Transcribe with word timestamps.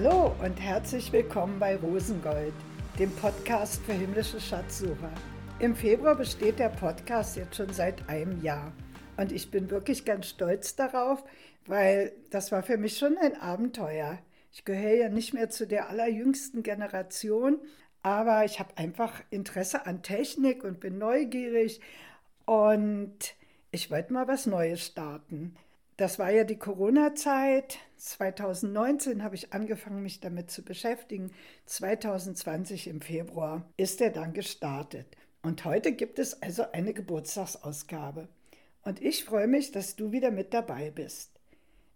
Hallo 0.00 0.32
und 0.44 0.60
herzlich 0.60 1.12
willkommen 1.12 1.58
bei 1.58 1.74
Rosengold, 1.74 2.52
dem 3.00 3.10
Podcast 3.16 3.82
für 3.82 3.94
himmlische 3.94 4.40
Schatzsucher. 4.40 5.10
Im 5.58 5.74
Februar 5.74 6.14
besteht 6.14 6.60
der 6.60 6.68
Podcast 6.68 7.36
jetzt 7.36 7.56
schon 7.56 7.72
seit 7.72 8.08
einem 8.08 8.40
Jahr 8.40 8.72
und 9.16 9.32
ich 9.32 9.50
bin 9.50 9.72
wirklich 9.72 10.04
ganz 10.04 10.28
stolz 10.28 10.76
darauf, 10.76 11.24
weil 11.66 12.12
das 12.30 12.52
war 12.52 12.62
für 12.62 12.76
mich 12.76 12.96
schon 12.96 13.18
ein 13.18 13.40
Abenteuer. 13.40 14.20
Ich 14.52 14.64
gehöre 14.64 14.94
ja 14.94 15.08
nicht 15.08 15.34
mehr 15.34 15.50
zu 15.50 15.66
der 15.66 15.88
allerjüngsten 15.88 16.62
Generation, 16.62 17.58
aber 18.04 18.44
ich 18.44 18.60
habe 18.60 18.76
einfach 18.76 19.20
Interesse 19.30 19.84
an 19.84 20.04
Technik 20.04 20.62
und 20.62 20.78
bin 20.78 20.98
neugierig 20.98 21.80
und 22.46 23.34
ich 23.72 23.90
wollte 23.90 24.12
mal 24.12 24.28
was 24.28 24.46
Neues 24.46 24.80
starten. 24.86 25.56
Das 25.98 26.20
war 26.20 26.30
ja 26.30 26.44
die 26.44 26.60
Corona-Zeit. 26.60 27.78
2019 27.96 29.24
habe 29.24 29.34
ich 29.34 29.52
angefangen, 29.52 30.00
mich 30.00 30.20
damit 30.20 30.48
zu 30.48 30.62
beschäftigen. 30.62 31.32
2020 31.66 32.86
im 32.86 33.00
Februar 33.00 33.68
ist 33.76 34.00
er 34.00 34.10
dann 34.10 34.32
gestartet. 34.32 35.08
Und 35.42 35.64
heute 35.64 35.90
gibt 35.90 36.20
es 36.20 36.40
also 36.40 36.70
eine 36.70 36.94
Geburtstagsausgabe. 36.94 38.28
Und 38.82 39.02
ich 39.02 39.24
freue 39.24 39.48
mich, 39.48 39.72
dass 39.72 39.96
du 39.96 40.12
wieder 40.12 40.30
mit 40.30 40.54
dabei 40.54 40.92
bist. 40.92 41.32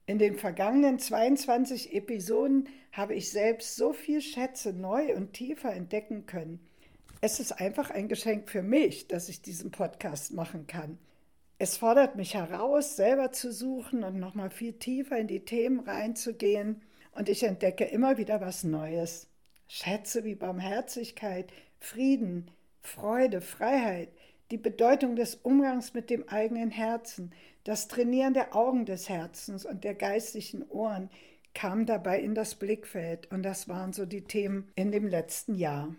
In 0.07 0.19
den 0.19 0.37
vergangenen 0.37 0.99
22 0.99 1.95
Episoden 1.95 2.69
habe 2.91 3.15
ich 3.15 3.31
selbst 3.31 3.77
so 3.77 3.93
viel 3.93 4.21
Schätze 4.21 4.73
neu 4.73 5.15
und 5.15 5.33
tiefer 5.33 5.73
entdecken 5.73 6.27
können. 6.27 6.59
Es 7.21 7.39
ist 7.39 7.53
einfach 7.53 7.91
ein 7.91 8.09
Geschenk 8.09 8.51
für 8.51 8.63
mich, 8.63 9.07
dass 9.07 9.29
ich 9.29 9.43
diesen 9.43 9.71
Podcast 9.71 10.33
machen 10.33 10.67
kann. 10.67 10.99
Es 11.63 11.77
fordert 11.77 12.17
mich 12.17 12.35
heraus, 12.35 12.97
selber 12.97 13.31
zu 13.31 13.53
suchen 13.53 14.03
und 14.03 14.19
nochmal 14.19 14.51
viel 14.51 14.73
tiefer 14.73 15.17
in 15.17 15.29
die 15.29 15.45
Themen 15.45 15.79
reinzugehen. 15.79 16.83
Und 17.13 17.29
ich 17.29 17.45
entdecke 17.45 17.85
immer 17.85 18.19
wieder 18.19 18.41
was 18.41 18.65
Neues. 18.65 19.29
Schätze 19.69 20.25
wie 20.25 20.35
Barmherzigkeit, 20.35 21.53
Frieden, 21.79 22.51
Freude, 22.81 23.41
Freiheit, 23.41 24.09
die 24.51 24.57
Bedeutung 24.57 25.15
des 25.15 25.37
Umgangs 25.37 25.95
mit 25.95 26.11
dem 26.11 26.29
eigenen 26.29 26.73
Herzen, 26.73 27.33
das 27.63 27.87
Trainieren 27.87 28.35
der 28.35 28.57
Augen 28.57 28.85
des 28.85 29.09
Herzens 29.09 29.65
und 29.65 29.85
der 29.85 29.95
geistlichen 29.95 30.69
Ohren 30.69 31.11
kam 31.55 31.87
dabei 31.87 32.19
in 32.19 32.35
das 32.35 32.57
Blickfeld. 32.57 33.31
Und 33.31 33.45
das 33.45 33.69
waren 33.69 33.93
so 33.93 34.05
die 34.05 34.25
Themen 34.25 34.73
in 34.75 34.91
dem 34.91 35.07
letzten 35.07 35.55
Jahr. 35.55 35.95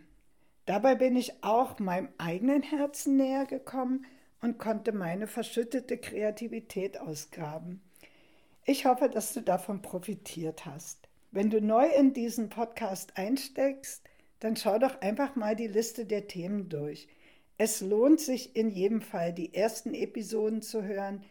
Dabei 0.66 0.95
bin 0.95 1.16
ich 1.16 1.41
auch 1.41 1.80
meinem 1.80 2.09
eigenen 2.17 2.64
Herzen 2.64 3.16
näher 3.16 3.45
gekommen 3.45 4.06
und 4.44 4.60
konnte 4.60 4.92
meine 4.92 5.26
verschüttete 5.26 5.98
Kreativität 5.98 7.00
ausgraben. 7.00 7.82
Ich 8.66 8.86
hoffe, 8.86 9.10
dass 9.10 9.34
du 9.34 9.42
davon 9.42 9.82
profitiert 9.82 10.66
hast. 10.66 11.08
Wenn 11.32 11.50
du 11.50 11.62
neu 11.62 11.88
in 11.88 12.14
diesen 12.14 12.50
Podcast 12.50 13.18
einsteckst, 13.18 14.04
dann 14.42 14.58
schau 14.58 14.78
doch 14.80 15.00
einfach 15.02 15.38
mal 15.38 15.56
die 15.56 15.68
Liste 15.68 16.06
der 16.06 16.28
Themen 16.28 16.68
durch. 16.68 17.08
Es 17.58 17.80
lohnt 17.80 18.20
sich 18.20 18.56
in 18.56 18.70
jedem 18.70 19.02
Fall, 19.02 19.32
die 19.32 19.54
ersten 19.54 19.94
Episoden 19.94 20.62
zu 20.62 20.84
hören, 20.84 21.24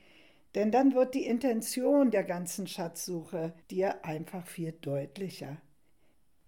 denn 0.55 0.71
dann 0.71 0.95
wird 0.95 1.15
die 1.15 1.27
Intention 1.27 2.11
der 2.11 2.25
ganzen 2.25 2.67
Schatzsuche 2.67 3.53
dir 3.71 4.05
einfach 4.07 4.47
viel 4.47 4.73
deutlicher. 4.73 5.59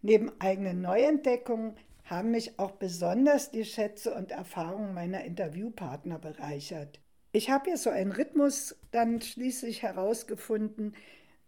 Neben 0.01 0.33
eigenen 0.41 0.81
Neuentdeckungen 0.81 1.77
haben 2.05 2.30
mich 2.30 2.58
auch 2.58 2.73
besonders 2.73 3.51
die 3.51 3.64
Schätze 3.64 4.14
und 4.14 4.30
Erfahrungen 4.30 4.95
meiner 4.95 5.24
Interviewpartner 5.24 6.18
bereichert. 6.18 7.01
Ich 7.33 7.51
habe 7.51 7.64
hier 7.70 7.79
so 7.79 7.90
einen 7.90 8.12
Rhythmus 8.12 8.77
dann 8.92 9.20
schließlich 9.20 9.83
herausgefunden, 9.83 10.95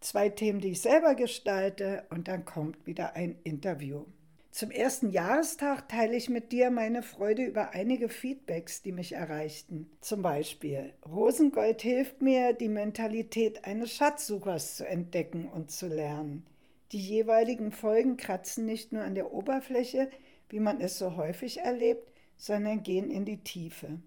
zwei 0.01 0.29
Themen, 0.29 0.59
die 0.59 0.71
ich 0.71 0.81
selber 0.81 1.15
gestalte, 1.15 2.05
und 2.09 2.27
dann 2.27 2.43
kommt 2.43 2.85
wieder 2.85 3.15
ein 3.15 3.37
Interview. 3.43 4.05
Zum 4.51 4.71
ersten 4.71 5.11
Jahrestag 5.11 5.87
teile 5.87 6.15
ich 6.15 6.29
mit 6.29 6.51
dir 6.51 6.71
meine 6.71 7.03
Freude 7.03 7.45
über 7.45 7.71
einige 7.71 8.09
Feedbacks, 8.09 8.81
die 8.81 8.91
mich 8.91 9.11
erreichten. 9.13 9.87
Zum 10.01 10.23
Beispiel, 10.23 10.93
Rosengold 11.07 11.83
hilft 11.83 12.23
mir, 12.23 12.53
die 12.53 12.67
Mentalität 12.67 13.65
eines 13.65 13.93
Schatzsuchers 13.93 14.75
zu 14.77 14.87
entdecken 14.87 15.47
und 15.47 15.69
zu 15.69 15.87
lernen. 15.87 16.43
Die 16.91 16.99
jeweiligen 16.99 17.71
Folgen 17.71 18.17
kratzen 18.17 18.65
nicht 18.65 18.93
nur 18.93 19.03
an 19.03 19.13
der 19.13 19.31
Oberfläche, 19.31 20.09
wie 20.49 20.59
man 20.59 20.81
es 20.81 20.97
so 20.97 21.15
häufig 21.15 21.59
erlebt, 21.59 22.11
sondern 22.37 22.83
gehen 22.83 23.09
in 23.09 23.25
die 23.25 23.43
Tiefe. 23.43 23.99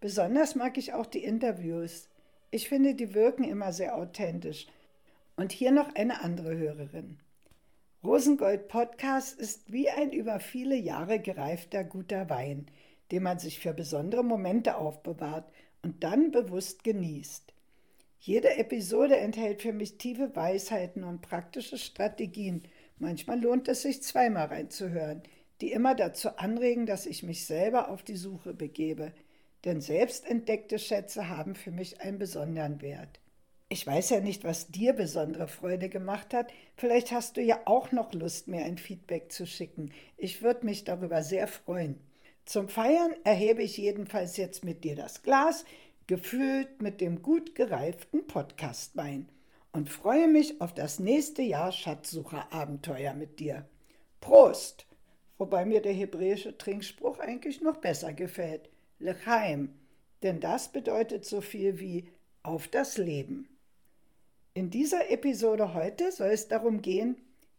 Besonders 0.00 0.54
mag 0.54 0.78
ich 0.78 0.92
auch 0.92 1.06
die 1.06 1.24
Interviews. 1.24 2.08
Ich 2.50 2.68
finde, 2.68 2.94
die 2.94 3.14
wirken 3.14 3.44
immer 3.44 3.72
sehr 3.72 3.96
authentisch. 3.96 4.66
Und 5.36 5.52
hier 5.52 5.70
noch 5.70 5.94
eine 5.94 6.22
andere 6.22 6.56
Hörerin. 6.56 7.18
Rosengold 8.02 8.68
Podcast 8.68 9.38
ist 9.38 9.72
wie 9.72 9.90
ein 9.90 10.12
über 10.12 10.40
viele 10.40 10.76
Jahre 10.76 11.20
gereifter 11.20 11.84
guter 11.84 12.30
Wein, 12.30 12.66
den 13.10 13.22
man 13.24 13.38
sich 13.38 13.58
für 13.58 13.74
besondere 13.74 14.24
Momente 14.24 14.76
aufbewahrt 14.76 15.50
und 15.82 16.02
dann 16.04 16.30
bewusst 16.30 16.84
genießt. 16.84 17.52
Jede 18.20 18.56
Episode 18.56 19.16
enthält 19.16 19.62
für 19.62 19.72
mich 19.72 19.98
tiefe 19.98 20.34
Weisheiten 20.34 21.04
und 21.04 21.22
praktische 21.22 21.78
Strategien. 21.78 22.62
Manchmal 22.98 23.40
lohnt 23.40 23.68
es 23.68 23.82
sich 23.82 24.02
zweimal 24.02 24.46
reinzuhören 24.46 25.22
die 25.60 25.72
immer 25.72 25.94
dazu 25.94 26.36
anregen, 26.36 26.86
dass 26.86 27.06
ich 27.06 27.22
mich 27.22 27.46
selber 27.46 27.90
auf 27.90 28.02
die 28.02 28.16
Suche 28.16 28.54
begebe, 28.54 29.12
denn 29.64 29.80
selbst 29.80 30.28
entdeckte 30.28 30.78
Schätze 30.78 31.28
haben 31.28 31.54
für 31.54 31.70
mich 31.70 32.00
einen 32.00 32.18
besonderen 32.18 32.80
Wert. 32.80 33.20
Ich 33.70 33.86
weiß 33.86 34.10
ja 34.10 34.20
nicht, 34.20 34.44
was 34.44 34.68
dir 34.68 34.94
besondere 34.94 35.46
Freude 35.46 35.90
gemacht 35.90 36.32
hat. 36.32 36.50
Vielleicht 36.76 37.12
hast 37.12 37.36
du 37.36 37.42
ja 37.42 37.60
auch 37.66 37.92
noch 37.92 38.14
Lust, 38.14 38.48
mir 38.48 38.64
ein 38.64 38.78
Feedback 38.78 39.30
zu 39.30 39.46
schicken. 39.46 39.92
Ich 40.16 40.42
würde 40.42 40.64
mich 40.64 40.84
darüber 40.84 41.22
sehr 41.22 41.46
freuen. 41.48 42.00
Zum 42.46 42.70
Feiern 42.70 43.14
erhebe 43.24 43.62
ich 43.62 43.76
jedenfalls 43.76 44.38
jetzt 44.38 44.64
mit 44.64 44.84
dir 44.84 44.96
das 44.96 45.22
Glas, 45.22 45.66
gefüllt 46.06 46.80
mit 46.80 47.02
dem 47.02 47.20
gut 47.20 47.54
gereiften 47.54 48.26
Podcastwein 48.26 49.28
und 49.72 49.90
freue 49.90 50.28
mich 50.28 50.62
auf 50.62 50.72
das 50.72 50.98
nächste 50.98 51.42
Jahr 51.42 51.70
Schatzsucherabenteuer 51.70 53.12
mit 53.12 53.38
dir. 53.38 53.68
Prost! 54.22 54.87
Wobei 55.38 55.64
mir 55.64 55.80
der 55.80 55.92
hebräische 55.92 56.58
Trinkspruch 56.58 57.18
eigentlich 57.18 57.60
noch 57.60 57.78
besser 57.78 58.12
gefällt, 58.12 58.68
Lechaim, 58.98 59.70
denn 60.22 60.40
das 60.40 60.72
bedeutet 60.72 61.24
so 61.24 61.40
viel 61.40 61.78
wie 61.80 62.08
auf 62.42 62.68
das 62.68 62.98
Leben. 62.98 63.48
In 64.54 64.70
dieser 64.70 65.10
Episode 65.10 65.74
heute 65.74 66.10
soll 66.10 66.30
es 66.30 66.48
darum 66.48 66.82
gehen, 66.82 67.16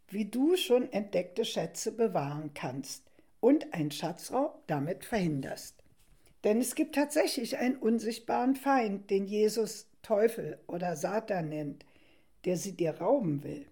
wie 0.10 0.26
du 0.26 0.58
schon 0.58 0.92
entdeckte 0.92 1.46
Schätze 1.46 1.92
bewahren 1.92 2.52
kannst 2.54 3.04
und 3.40 3.74
einen 3.74 3.92
Schatzraub 3.92 4.62
damit 4.68 5.06
verhinderst. 5.06 5.76
Denn 6.44 6.60
es 6.60 6.76
gibt 6.76 6.96
tatsächlich 6.96 7.58
einen 7.58 7.78
unsichtbaren 7.78 8.56
Feind, 8.56 9.10
den 9.10 9.26
Jesus 9.26 9.88
Teufel 10.02 10.60
oder 10.68 10.96
Satan 10.96 11.50
nennt, 11.50 11.86
der 12.46 12.58
sie 12.58 12.74
dir 12.74 12.92
rauben 13.00 13.44
will. 13.44 13.66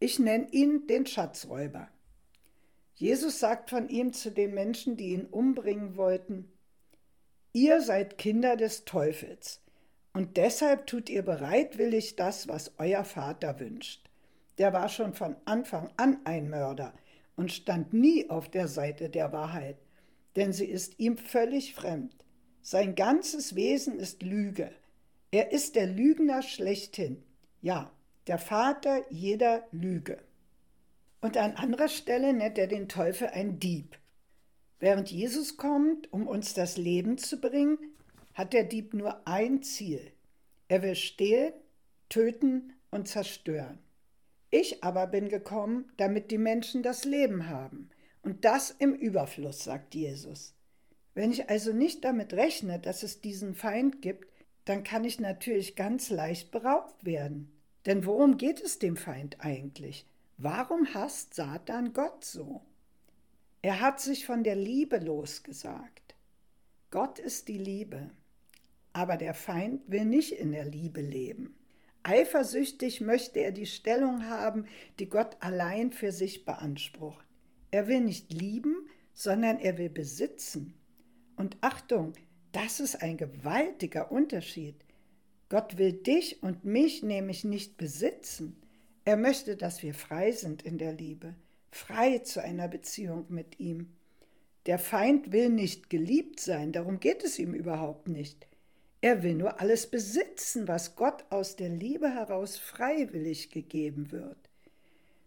Ich 0.00 0.18
nenne 0.18 0.48
ihn 0.50 0.86
den 0.86 1.06
Schatzräuber. 1.06 1.88
Jesus 2.94 3.40
sagt 3.40 3.70
von 3.70 3.88
ihm 3.88 4.12
zu 4.12 4.30
den 4.30 4.54
Menschen, 4.54 4.96
die 4.96 5.10
ihn 5.10 5.26
umbringen 5.26 5.96
wollten, 5.96 6.50
Ihr 7.56 7.80
seid 7.82 8.18
Kinder 8.18 8.56
des 8.56 8.84
Teufels, 8.84 9.60
und 10.12 10.36
deshalb 10.36 10.88
tut 10.88 11.08
ihr 11.08 11.22
bereitwillig 11.22 12.16
das, 12.16 12.48
was 12.48 12.72
euer 12.78 13.04
Vater 13.04 13.60
wünscht. 13.60 14.10
Der 14.58 14.72
war 14.72 14.88
schon 14.88 15.14
von 15.14 15.36
Anfang 15.44 15.88
an 15.96 16.18
ein 16.24 16.50
Mörder 16.50 16.94
und 17.36 17.52
stand 17.52 17.92
nie 17.92 18.28
auf 18.28 18.48
der 18.48 18.66
Seite 18.66 19.08
der 19.08 19.32
Wahrheit, 19.32 19.76
denn 20.34 20.52
sie 20.52 20.66
ist 20.66 20.98
ihm 20.98 21.16
völlig 21.16 21.74
fremd. 21.74 22.12
Sein 22.60 22.96
ganzes 22.96 23.54
Wesen 23.54 24.00
ist 24.00 24.22
Lüge. 24.22 24.72
Er 25.30 25.52
ist 25.52 25.76
der 25.76 25.86
Lügner 25.86 26.42
schlechthin. 26.42 27.22
Ja, 27.62 27.92
der 28.26 28.38
Vater 28.38 29.02
jeder 29.10 29.64
Lüge. 29.70 30.18
Und 31.24 31.38
an 31.38 31.52
anderer 31.52 31.88
Stelle 31.88 32.34
nennt 32.34 32.58
er 32.58 32.66
den 32.66 32.86
Teufel 32.86 33.28
ein 33.28 33.58
Dieb. 33.58 33.96
Während 34.78 35.10
Jesus 35.10 35.56
kommt, 35.56 36.12
um 36.12 36.28
uns 36.28 36.52
das 36.52 36.76
Leben 36.76 37.16
zu 37.16 37.40
bringen, 37.40 37.78
hat 38.34 38.52
der 38.52 38.64
Dieb 38.64 38.92
nur 38.92 39.26
ein 39.26 39.62
Ziel. 39.62 40.12
Er 40.68 40.82
will 40.82 40.94
stehlen, 40.94 41.54
töten 42.10 42.74
und 42.90 43.08
zerstören. 43.08 43.78
Ich 44.50 44.84
aber 44.84 45.06
bin 45.06 45.30
gekommen, 45.30 45.90
damit 45.96 46.30
die 46.30 46.36
Menschen 46.36 46.82
das 46.82 47.06
Leben 47.06 47.48
haben. 47.48 47.88
Und 48.20 48.44
das 48.44 48.70
im 48.70 48.92
Überfluss, 48.92 49.64
sagt 49.64 49.94
Jesus. 49.94 50.54
Wenn 51.14 51.32
ich 51.32 51.48
also 51.48 51.72
nicht 51.72 52.04
damit 52.04 52.34
rechne, 52.34 52.78
dass 52.78 53.02
es 53.02 53.22
diesen 53.22 53.54
Feind 53.54 54.02
gibt, 54.02 54.28
dann 54.66 54.84
kann 54.84 55.04
ich 55.04 55.18
natürlich 55.20 55.74
ganz 55.74 56.10
leicht 56.10 56.50
beraubt 56.50 57.06
werden. 57.06 57.50
Denn 57.86 58.04
worum 58.04 58.36
geht 58.36 58.60
es 58.60 58.78
dem 58.78 58.98
Feind 58.98 59.36
eigentlich? 59.40 60.06
Warum 60.36 60.92
hasst 60.94 61.34
Satan 61.34 61.92
Gott 61.92 62.24
so? 62.24 62.62
Er 63.62 63.80
hat 63.80 64.00
sich 64.00 64.26
von 64.26 64.42
der 64.42 64.56
Liebe 64.56 64.98
losgesagt. 64.98 66.16
Gott 66.90 67.18
ist 67.18 67.48
die 67.48 67.58
Liebe, 67.58 68.10
aber 68.92 69.16
der 69.16 69.34
Feind 69.34 69.82
will 69.90 70.04
nicht 70.04 70.32
in 70.32 70.52
der 70.52 70.64
Liebe 70.64 71.00
leben. 71.00 71.56
eifersüchtig 72.02 73.00
möchte 73.00 73.40
er 73.40 73.52
die 73.52 73.66
Stellung 73.66 74.28
haben, 74.28 74.66
die 74.98 75.08
Gott 75.08 75.36
allein 75.40 75.90
für 75.92 76.12
sich 76.12 76.44
beansprucht. 76.44 77.24
Er 77.70 77.88
will 77.88 78.00
nicht 78.00 78.32
lieben, 78.32 78.88
sondern 79.14 79.58
er 79.58 79.78
will 79.78 79.88
besitzen. 79.88 80.74
Und 81.36 81.56
Achtung, 81.60 82.12
das 82.52 82.78
ist 82.80 83.02
ein 83.02 83.16
gewaltiger 83.16 84.12
Unterschied. 84.12 84.76
Gott 85.48 85.78
will 85.78 85.92
dich 85.92 86.42
und 86.42 86.64
mich 86.64 87.02
nämlich 87.02 87.44
nicht 87.44 87.76
besitzen. 87.76 88.60
Er 89.04 89.16
möchte, 89.16 89.56
dass 89.56 89.82
wir 89.82 89.94
frei 89.94 90.32
sind 90.32 90.62
in 90.62 90.78
der 90.78 90.92
Liebe, 90.92 91.34
frei 91.70 92.18
zu 92.18 92.42
einer 92.42 92.68
Beziehung 92.68 93.26
mit 93.28 93.60
ihm. 93.60 93.92
Der 94.66 94.78
Feind 94.78 95.32
will 95.32 95.50
nicht 95.50 95.90
geliebt 95.90 96.40
sein, 96.40 96.72
darum 96.72 97.00
geht 97.00 97.22
es 97.22 97.38
ihm 97.38 97.52
überhaupt 97.52 98.08
nicht. 98.08 98.46
Er 99.02 99.22
will 99.22 99.34
nur 99.34 99.60
alles 99.60 99.86
besitzen, 99.86 100.66
was 100.66 100.96
Gott 100.96 101.26
aus 101.28 101.56
der 101.56 101.68
Liebe 101.68 102.08
heraus 102.08 102.56
freiwillig 102.56 103.50
gegeben 103.50 104.10
wird. 104.10 104.38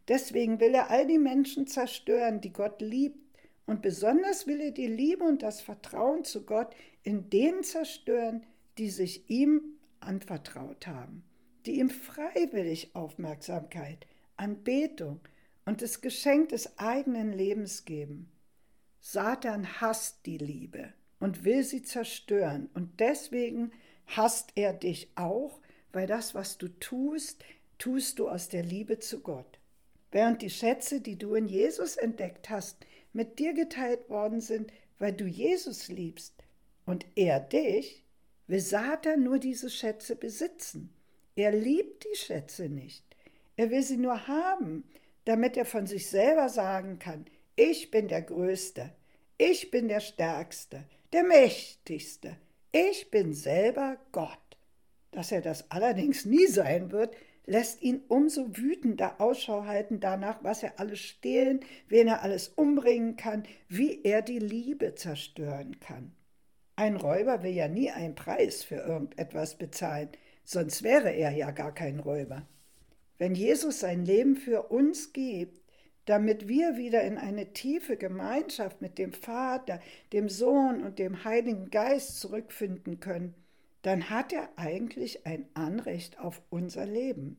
Deswegen 0.08 0.60
will 0.60 0.74
er 0.74 0.90
all 0.90 1.06
die 1.06 1.20
Menschen 1.20 1.68
zerstören, 1.68 2.42
die 2.42 2.54
Gott 2.54 2.82
liebt, 2.82 3.20
und 3.68 3.82
besonders 3.82 4.48
will 4.48 4.62
er 4.62 4.72
die 4.72 4.88
Liebe 4.88 5.26
und 5.26 5.44
das 5.44 5.62
Vertrauen 5.62 6.24
zu 6.24 6.46
Gott 6.46 6.74
in 7.04 7.30
denen 7.30 7.64
zerstören, 7.64 8.44
die 8.78 8.90
sich 8.90 9.30
ihm 9.30 9.62
anvertraut 10.00 10.88
haben, 10.88 11.24
die 11.68 11.80
ihm 11.80 11.90
freiwillig 11.90 12.96
Aufmerksamkeit, 12.96 14.08
Anbetung 14.38 15.20
und 15.66 15.82
das 15.82 16.00
Geschenk 16.02 16.50
des 16.50 16.78
eigenen 16.78 17.34
Lebens 17.34 17.84
geben. 17.84 18.32
Satan 19.02 19.82
hasst 19.82 20.26
die 20.26 20.38
Liebe 20.38 20.94
und 21.20 21.44
will 21.44 21.64
sie 21.64 21.82
zerstören. 21.82 22.70
Und 22.74 23.00
deswegen 23.00 23.72
hasst 24.06 24.52
er 24.56 24.74
dich 24.74 25.12
auch, 25.16 25.60
weil 25.92 26.08
das, 26.08 26.34
was 26.34 26.58
du 26.58 26.70
tust, 26.80 27.44
tust 27.78 28.20
du 28.20 28.30
aus 28.30 28.50
der 28.50 28.64
Liebe 28.64 29.00
zu 29.00 29.20
Gott. 29.20 29.60
Während 30.12 30.42
die 30.42 30.50
Schätze, 30.50 31.02
die 31.02 31.18
du 31.18 31.36
in 31.36 31.48
Jesus 31.48 31.98
entdeckt 31.98 32.50
hast, 32.50 32.86
mit 33.12 33.40
dir 33.40 33.54
geteilt 33.54 34.10
worden 34.10 34.40
sind, 34.40 34.72
weil 35.00 35.12
du 35.12 35.26
Jesus 35.26 35.90
liebst 35.90 36.34
und 36.86 37.06
er 37.16 37.40
dich, 37.42 38.06
will 38.48 38.62
Satan 38.62 39.24
nur 39.24 39.40
diese 39.40 39.70
Schätze 39.70 40.16
besitzen. 40.16 40.94
Er 41.38 41.52
liebt 41.52 42.04
die 42.04 42.18
Schätze 42.18 42.68
nicht. 42.68 43.06
Er 43.58 43.70
will 43.70 43.84
sie 43.84 43.98
nur 43.98 44.28
haben, 44.28 44.84
damit 45.24 45.56
er 45.56 45.66
von 45.66 45.86
sich 45.86 46.10
selber 46.10 46.50
sagen 46.50 46.98
kann, 46.98 47.26
ich 47.56 47.92
bin 47.92 48.08
der 48.08 48.24
Größte, 48.24 48.90
ich 49.38 49.70
bin 49.70 49.88
der 49.88 50.00
Stärkste, 50.00 50.84
der 51.14 51.24
Mächtigste, 51.24 52.38
ich 52.72 53.12
bin 53.12 53.34
selber 53.34 53.98
Gott. 54.12 54.40
Dass 55.12 55.32
er 55.32 55.42
das 55.42 55.70
allerdings 55.70 56.26
nie 56.26 56.48
sein 56.48 56.92
wird, 56.92 57.16
lässt 57.46 57.84
ihn 57.84 58.02
umso 58.08 58.58
wütender 58.58 59.22
Ausschau 59.22 59.66
halten 59.66 60.00
danach, 60.00 60.44
was 60.44 60.64
er 60.64 60.80
alles 60.80 61.00
stehlen, 61.00 61.60
wen 61.88 62.08
er 62.08 62.24
alles 62.24 62.48
umbringen 62.50 63.16
kann, 63.16 63.44
wie 63.70 64.02
er 64.04 64.24
die 64.24 64.40
Liebe 64.40 64.96
zerstören 64.96 65.80
kann. 65.80 66.16
Ein 66.76 66.96
Räuber 66.96 67.44
will 67.44 67.54
ja 67.54 67.68
nie 67.68 67.92
einen 67.92 68.16
Preis 68.16 68.64
für 68.64 68.78
irgendetwas 68.78 69.56
bezahlen, 69.56 70.10
sonst 70.48 70.82
wäre 70.82 71.12
er 71.12 71.32
ja 71.32 71.52
gar 71.52 71.74
kein 71.74 72.00
Räuber. 72.00 72.48
Wenn 73.18 73.36
Jesus 73.36 73.82
sein 73.82 74.06
Leben 74.06 74.38
für 74.38 74.64
uns 74.70 75.12
gibt, 75.12 75.62
damit 76.06 76.48
wir 76.48 76.78
wieder 76.78 77.04
in 77.04 77.18
eine 77.18 77.52
tiefe 77.52 77.98
Gemeinschaft 77.98 78.82
mit 78.82 78.98
dem 78.98 79.12
Vater, 79.12 79.82
dem 80.14 80.30
Sohn 80.30 80.84
und 80.84 81.00
dem 81.00 81.26
Heiligen 81.26 81.70
Geist 81.70 82.22
zurückfinden 82.22 83.02
können, 83.02 83.36
dann 83.82 84.10
hat 84.10 84.32
er 84.32 84.50
eigentlich 84.56 85.26
ein 85.26 85.46
Anrecht 85.54 86.18
auf 86.18 86.42
unser 86.50 86.86
Leben. 86.86 87.38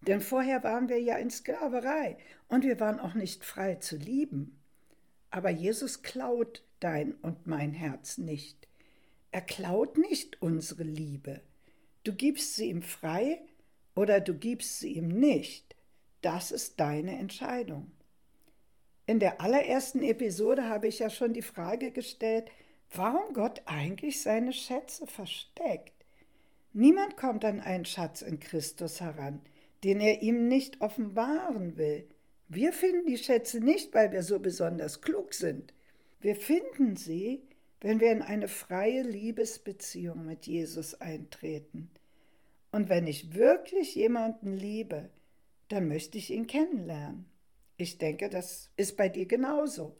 Denn 0.00 0.20
vorher 0.20 0.64
waren 0.64 0.88
wir 0.88 1.00
ja 1.00 1.16
in 1.18 1.30
Sklaverei 1.30 2.18
und 2.48 2.64
wir 2.64 2.80
waren 2.80 2.98
auch 2.98 3.14
nicht 3.14 3.44
frei 3.44 3.76
zu 3.76 3.96
lieben. 3.96 4.60
Aber 5.30 5.50
Jesus 5.50 6.02
klaut 6.02 6.64
dein 6.80 7.12
und 7.14 7.46
mein 7.46 7.74
Herz 7.74 8.18
nicht. 8.18 8.66
Er 9.30 9.42
klaut 9.42 9.98
nicht 9.98 10.42
unsere 10.42 10.82
Liebe. 10.82 11.42
Du 12.04 12.12
gibst 12.12 12.56
sie 12.56 12.70
ihm 12.70 12.82
frei 12.82 13.40
oder 13.94 14.20
du 14.20 14.34
gibst 14.34 14.80
sie 14.80 14.94
ihm 14.94 15.08
nicht. 15.08 15.76
Das 16.22 16.50
ist 16.50 16.80
deine 16.80 17.18
Entscheidung. 17.18 17.90
In 19.06 19.20
der 19.20 19.40
allerersten 19.40 20.02
Episode 20.02 20.68
habe 20.68 20.88
ich 20.88 20.98
ja 20.98 21.10
schon 21.10 21.32
die 21.32 21.42
Frage 21.42 21.90
gestellt, 21.90 22.50
warum 22.92 23.32
Gott 23.34 23.62
eigentlich 23.66 24.20
seine 24.20 24.52
Schätze 24.52 25.06
versteckt. 25.06 26.04
Niemand 26.72 27.16
kommt 27.16 27.44
an 27.44 27.60
einen 27.60 27.84
Schatz 27.84 28.22
in 28.22 28.38
Christus 28.38 29.00
heran, 29.00 29.40
den 29.84 30.00
er 30.00 30.22
ihm 30.22 30.48
nicht 30.48 30.80
offenbaren 30.80 31.76
will. 31.76 32.08
Wir 32.48 32.72
finden 32.72 33.06
die 33.06 33.18
Schätze 33.18 33.60
nicht, 33.60 33.94
weil 33.94 34.12
wir 34.12 34.22
so 34.22 34.38
besonders 34.38 35.00
klug 35.00 35.34
sind. 35.34 35.72
Wir 36.20 36.36
finden 36.36 36.96
sie, 36.96 37.47
wenn 37.80 38.00
wir 38.00 38.10
in 38.12 38.22
eine 38.22 38.48
freie 38.48 39.02
Liebesbeziehung 39.02 40.26
mit 40.26 40.46
Jesus 40.46 40.94
eintreten. 41.00 41.90
Und 42.72 42.88
wenn 42.88 43.06
ich 43.06 43.34
wirklich 43.34 43.94
jemanden 43.94 44.56
liebe, 44.56 45.10
dann 45.68 45.88
möchte 45.88 46.18
ich 46.18 46.30
ihn 46.30 46.46
kennenlernen. 46.46 47.26
Ich 47.76 47.98
denke, 47.98 48.28
das 48.28 48.70
ist 48.76 48.96
bei 48.96 49.08
dir 49.08 49.26
genauso. 49.26 49.96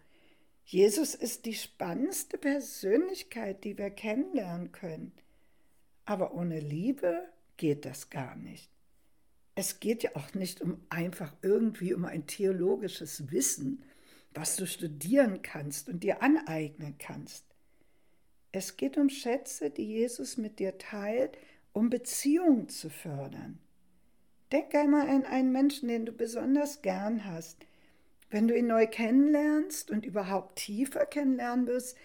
Jesus 0.65 1.15
ist 1.15 1.47
die 1.47 1.55
spannendste 1.55 2.37
Persönlichkeit, 2.37 3.65
die 3.65 3.79
wir 3.79 3.91
kennenlernen 3.91 4.73
können. 4.73 5.13
Aber 6.05 6.35
ohne 6.35 6.61
Liebe 6.61 7.29
geht 7.57 7.85
das 7.85 8.11
gar 8.11 8.35
nicht. 8.37 8.71
Es 9.55 9.81
geht 9.81 10.03
ja 10.03 10.11
auch 10.15 10.35
nicht 10.35 10.61
um 10.61 10.81
einfach 10.89 11.35
irgendwie 11.43 11.95
um 11.95 12.05
ein 12.05 12.27
theologisches 12.27 13.31
Wissen, 13.31 13.83
was 14.35 14.57
du 14.57 14.67
studieren 14.67 15.43
kannst 15.43 15.89
und 15.89 16.03
dir 16.05 16.23
aneignen 16.23 16.97
kannst. 16.99 17.48
Es 18.53 18.77
geht 18.77 18.97
um 18.97 19.11
Schätze, 19.11 19.71
die 19.71 19.87
Jesus 19.87 20.37
mit 20.37 20.59
dir 20.59 20.79
teilt, 20.79 21.37
um 21.73 21.91
Beziehungen 21.91 22.69
zu 22.69 22.89
fördern. 22.89 23.59
Denk 24.53 24.75
einmal 24.75 25.09
an 25.09 25.25
einen 25.25 25.53
Menschen, 25.53 25.89
den 25.89 26.07
du 26.07 26.13
besonders 26.13 26.81
gern 26.81 27.27
hast. 27.27 27.59
Wenn 28.31 28.49
du 28.49 28.57
ihn 28.57 28.67
neu 28.67 28.87
kennenlernst 28.87 29.91
und 29.91 30.07
überhaupt 30.07 30.57
tiefer 30.57 31.05
kennenlernen 31.05 31.67
wirst, 31.67 31.97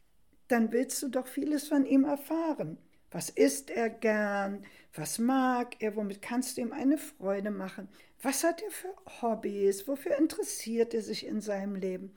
dann 0.50 0.72
willst 0.72 1.02
du 1.02 1.08
doch 1.08 1.28
vieles 1.28 1.68
von 1.68 1.86
ihm 1.86 2.04
erfahren. 2.04 2.78
Was 3.12 3.30
isst 3.30 3.70
er 3.70 3.90
gern? 3.90 4.66
Was 4.94 5.20
mag 5.20 5.82
er? 5.82 5.96
Womit 5.96 6.22
kannst 6.22 6.58
du 6.58 6.62
ihm 6.62 6.74
eine 6.74 6.98
Freude 6.98 7.52
machen? 7.52 7.88
Was 8.22 8.44
hat 8.44 8.62
er 8.62 8.72
für 8.72 8.94
Hobbys? 9.22 9.88
Wofür 9.88 10.18
interessiert 10.18 10.94
er 10.94 11.02
sich 11.02 11.26
in 11.26 11.40
seinem 11.40 11.76
Leben? 11.76 12.14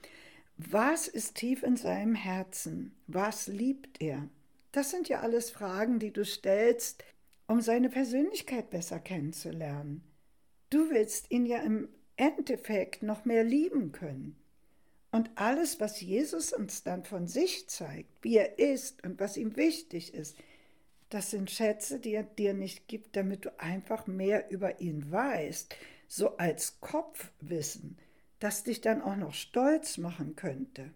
Was 0.59 1.07
ist 1.07 1.35
tief 1.35 1.63
in 1.63 1.77
seinem 1.77 2.15
Herzen? 2.15 2.95
Was 3.07 3.47
liebt 3.47 4.01
er? 4.01 4.29
Das 4.73 4.91
sind 4.91 5.09
ja 5.09 5.21
alles 5.21 5.51
Fragen, 5.51 5.99
die 5.99 6.13
du 6.13 6.25
stellst, 6.25 7.05
um 7.47 7.61
seine 7.61 7.91
Persönlichkeit 7.91 8.71
besser 8.71 8.99
kennenzulernen. 8.99 10.03
Du 10.71 10.91
willst 10.91 11.31
ihn 11.31 11.45
ja 11.45 11.59
im 11.59 11.89
Endeffekt 12.17 13.03
noch 13.03 13.27
mehr 13.27 13.45
lieben 13.45 13.93
können. 13.93 14.37
Und 15.13 15.31
alles, 15.35 15.79
was 15.79 16.01
Jesus 16.01 16.53
uns 16.53 16.83
dann 16.83 17.05
von 17.05 17.27
sich 17.27 17.69
zeigt, 17.69 18.23
wie 18.23 18.37
er 18.37 18.59
ist 18.59 19.05
und 19.05 19.21
was 19.21 19.37
ihm 19.37 19.57
wichtig 19.57 20.15
ist, 20.15 20.37
das 21.11 21.31
sind 21.31 21.51
Schätze, 21.51 22.01
die 22.01 22.15
er 22.15 22.25
dir 22.25 22.55
nicht 22.55 22.89
gibt, 22.89 23.15
damit 23.15 23.45
du 23.45 23.61
einfach 23.61 24.07
mehr 24.07 24.51
über 24.51 24.81
ihn 24.81 25.11
weißt, 25.11 25.77
so 26.09 26.37
als 26.39 26.81
Kopfwissen, 26.81 27.99
das 28.38 28.64
dich 28.64 28.81
dann 28.81 29.02
auch 29.02 29.16
noch 29.16 29.35
stolz 29.35 29.99
machen 29.99 30.37
könnte. 30.37 30.93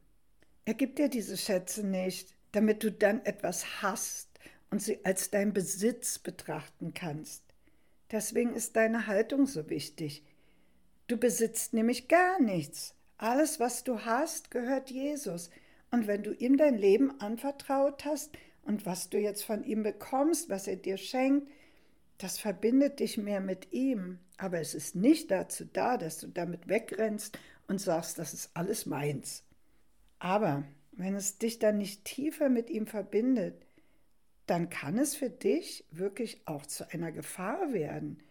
Er 0.65 0.75
gibt 0.75 0.99
dir 0.99 1.09
diese 1.09 1.37
Schätze 1.37 1.87
nicht, 1.87 2.35
damit 2.53 2.83
du 2.85 2.93
dann 2.93 3.25
etwas 3.25 3.83
hast 3.83 4.29
und 4.71 4.83
sie 4.83 5.05
als 5.05 5.31
dein 5.31 5.53
Besitz 5.53 6.19
betrachten 6.19 6.95
kannst. 6.95 7.43
Deswegen 8.11 8.55
ist 8.55 8.77
deine 8.77 9.07
Haltung 9.07 9.47
so 9.47 9.71
wichtig. 9.71 10.25
Du 11.07 11.17
besitzt 11.17 11.75
nämlich 11.75 12.09
gar 12.09 12.41
nichts. 12.41 12.95
Alles, 13.19 13.61
was 13.61 13.85
du 13.85 14.05
hast, 14.05 14.51
gehört 14.51 14.91
Jesus. 14.91 15.51
Und 15.91 16.07
wenn 16.07 16.23
du 16.23 16.33
ihm 16.33 16.57
dein 16.57 16.77
Leben 16.77 17.21
anvertraut 17.21 18.05
hast 18.05 18.31
und 18.63 18.87
was 18.87 19.11
du 19.11 19.19
jetzt 19.19 19.45
von 19.45 19.65
ihm 19.65 19.83
bekommst, 19.83 20.49
was 20.49 20.67
er 20.67 20.77
dir 20.77 20.97
schenkt, 20.97 21.49
das 22.19 22.39
verbindet 22.39 23.01
dich 23.01 23.17
mehr 23.17 23.41
mit 23.41 23.73
ihm. 23.73 24.19
Aber 24.41 24.59
es 24.59 24.75
ist 24.75 24.97
nicht 24.97 25.31
dazu 25.31 25.67
da, 25.71 25.99
dass 25.99 26.17
du 26.17 26.27
damit 26.27 26.67
wegrennst 26.67 27.39
und 27.69 27.79
sagst, 27.79 28.19
das 28.19 28.33
ist 28.33 28.51
alles 28.55 28.87
meins. 28.87 29.45
Aber 30.19 30.65
wenn 30.93 31.15
es 31.15 31.37
dich 31.37 31.59
dann 31.59 31.77
nicht 31.77 32.07
tiefer 32.07 32.49
mit 32.49 32.71
ihm 32.71 32.87
verbindet, 32.87 33.67
dann 34.47 34.71
kann 34.71 34.97
es 34.97 35.15
für 35.15 35.29
dich 35.29 35.85
wirklich 35.91 36.41
auch 36.47 36.65
zu 36.65 36.91
einer 36.91 37.13
Gefahr 37.13 37.75
werden. 37.75 38.23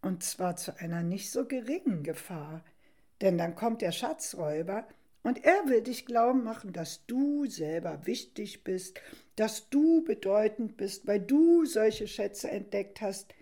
Und 0.00 0.22
zwar 0.22 0.56
zu 0.56 0.78
einer 0.80 1.02
nicht 1.02 1.30
so 1.30 1.44
geringen 1.44 2.02
Gefahr. 2.02 2.64
Denn 3.20 3.36
dann 3.36 3.54
kommt 3.54 3.82
der 3.82 3.92
Schatzräuber 3.92 4.88
und 5.22 5.44
er 5.44 5.68
will 5.68 5.82
dich 5.82 6.06
glauben 6.06 6.44
machen, 6.44 6.72
dass 6.72 7.04
du 7.04 7.44
selber 7.44 8.06
wichtig 8.06 8.64
bist, 8.64 8.98
dass 9.36 9.68
du 9.68 10.02
bedeutend 10.02 10.78
bist, 10.78 11.06
weil 11.06 11.20
du 11.20 11.66
solche 11.66 12.08
Schätze 12.08 12.50
entdeckt 12.50 13.02
hast. 13.02 13.34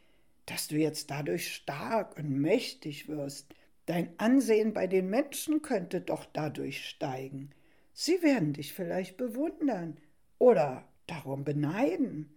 Dass 0.47 0.69
du 0.69 0.77
jetzt 0.77 1.11
dadurch 1.11 1.55
stark 1.55 2.17
und 2.17 2.31
mächtig 2.31 3.09
wirst. 3.09 3.55
Dein 3.87 4.19
Ansehen 4.19 4.73
bei 4.73 4.87
den 4.87 5.11
Menschen 5.11 5.63
könnte 5.63 6.01
doch 6.01 6.27
dadurch 6.27 6.89
steigen. 6.89 7.51
Sie 7.93 8.23
werden 8.23 8.53
dich 8.53 8.73
vielleicht 8.73 9.17
bewundern 9.17 9.99
oder 10.39 10.89
darum 11.07 11.45
beneiden. 11.45 12.35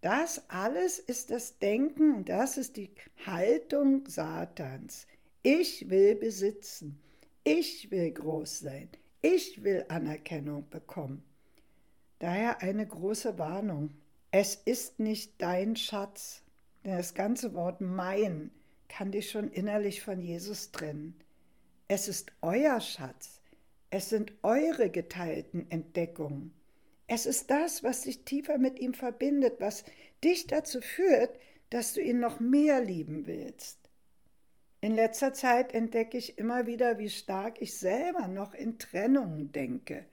Das 0.00 0.48
alles 0.48 0.98
ist 0.98 1.30
das 1.30 1.58
Denken 1.58 2.14
und 2.14 2.28
das 2.28 2.58
ist 2.58 2.76
die 2.76 2.90
Haltung 3.24 4.06
Satans. 4.06 5.06
Ich 5.42 5.88
will 5.90 6.16
besitzen. 6.16 7.00
Ich 7.44 7.90
will 7.90 8.10
groß 8.10 8.60
sein. 8.60 8.88
Ich 9.22 9.62
will 9.62 9.84
Anerkennung 9.88 10.68
bekommen. 10.68 11.22
Daher 12.18 12.62
eine 12.62 12.86
große 12.86 13.38
Warnung. 13.38 13.90
Es 14.30 14.54
ist 14.54 14.98
nicht 14.98 15.40
dein 15.40 15.76
Schatz, 15.76 16.42
das 16.92 17.14
ganze 17.14 17.54
Wort 17.54 17.80
mein 17.80 18.50
kann 18.88 19.10
dich 19.10 19.30
schon 19.30 19.50
innerlich 19.50 20.02
von 20.02 20.20
Jesus 20.20 20.70
trennen. 20.70 21.16
Es 21.88 22.08
ist 22.08 22.32
euer 22.42 22.80
Schatz. 22.80 23.40
Es 23.90 24.08
sind 24.08 24.32
eure 24.42 24.90
geteilten 24.90 25.70
Entdeckungen. 25.70 26.52
Es 27.06 27.26
ist 27.26 27.50
das, 27.50 27.84
was 27.84 28.02
dich 28.02 28.24
tiefer 28.24 28.58
mit 28.58 28.78
ihm 28.80 28.94
verbindet, 28.94 29.60
was 29.60 29.84
dich 30.24 30.46
dazu 30.46 30.80
führt, 30.80 31.38
dass 31.70 31.94
du 31.94 32.00
ihn 32.00 32.20
noch 32.20 32.40
mehr 32.40 32.80
lieben 32.80 33.26
willst. 33.26 33.78
In 34.80 34.94
letzter 34.94 35.32
Zeit 35.32 35.72
entdecke 35.72 36.18
ich 36.18 36.38
immer 36.38 36.66
wieder, 36.66 36.98
wie 36.98 37.10
stark 37.10 37.60
ich 37.60 37.76
selber 37.76 38.28
noch 38.28 38.54
in 38.54 38.78
Trennungen 38.78 39.52
denke. 39.52 40.04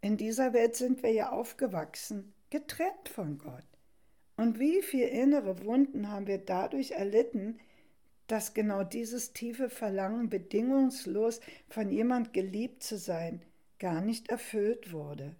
In 0.00 0.16
dieser 0.16 0.52
Welt 0.52 0.76
sind 0.76 1.02
wir 1.02 1.12
ja 1.12 1.30
aufgewachsen, 1.30 2.32
getrennt 2.50 3.08
von 3.08 3.38
Gott. 3.38 3.71
Und 4.36 4.58
wie 4.58 4.82
viele 4.82 5.08
innere 5.08 5.64
Wunden 5.64 6.08
haben 6.08 6.26
wir 6.26 6.38
dadurch 6.38 6.92
erlitten, 6.92 7.58
dass 8.26 8.54
genau 8.54 8.82
dieses 8.82 9.32
tiefe 9.32 9.68
Verlangen, 9.68 10.28
bedingungslos 10.28 11.40
von 11.68 11.90
jemand 11.90 12.32
geliebt 12.32 12.82
zu 12.82 12.96
sein, 12.96 13.42
gar 13.78 14.00
nicht 14.00 14.30
erfüllt 14.30 14.92
wurde. 14.92 15.34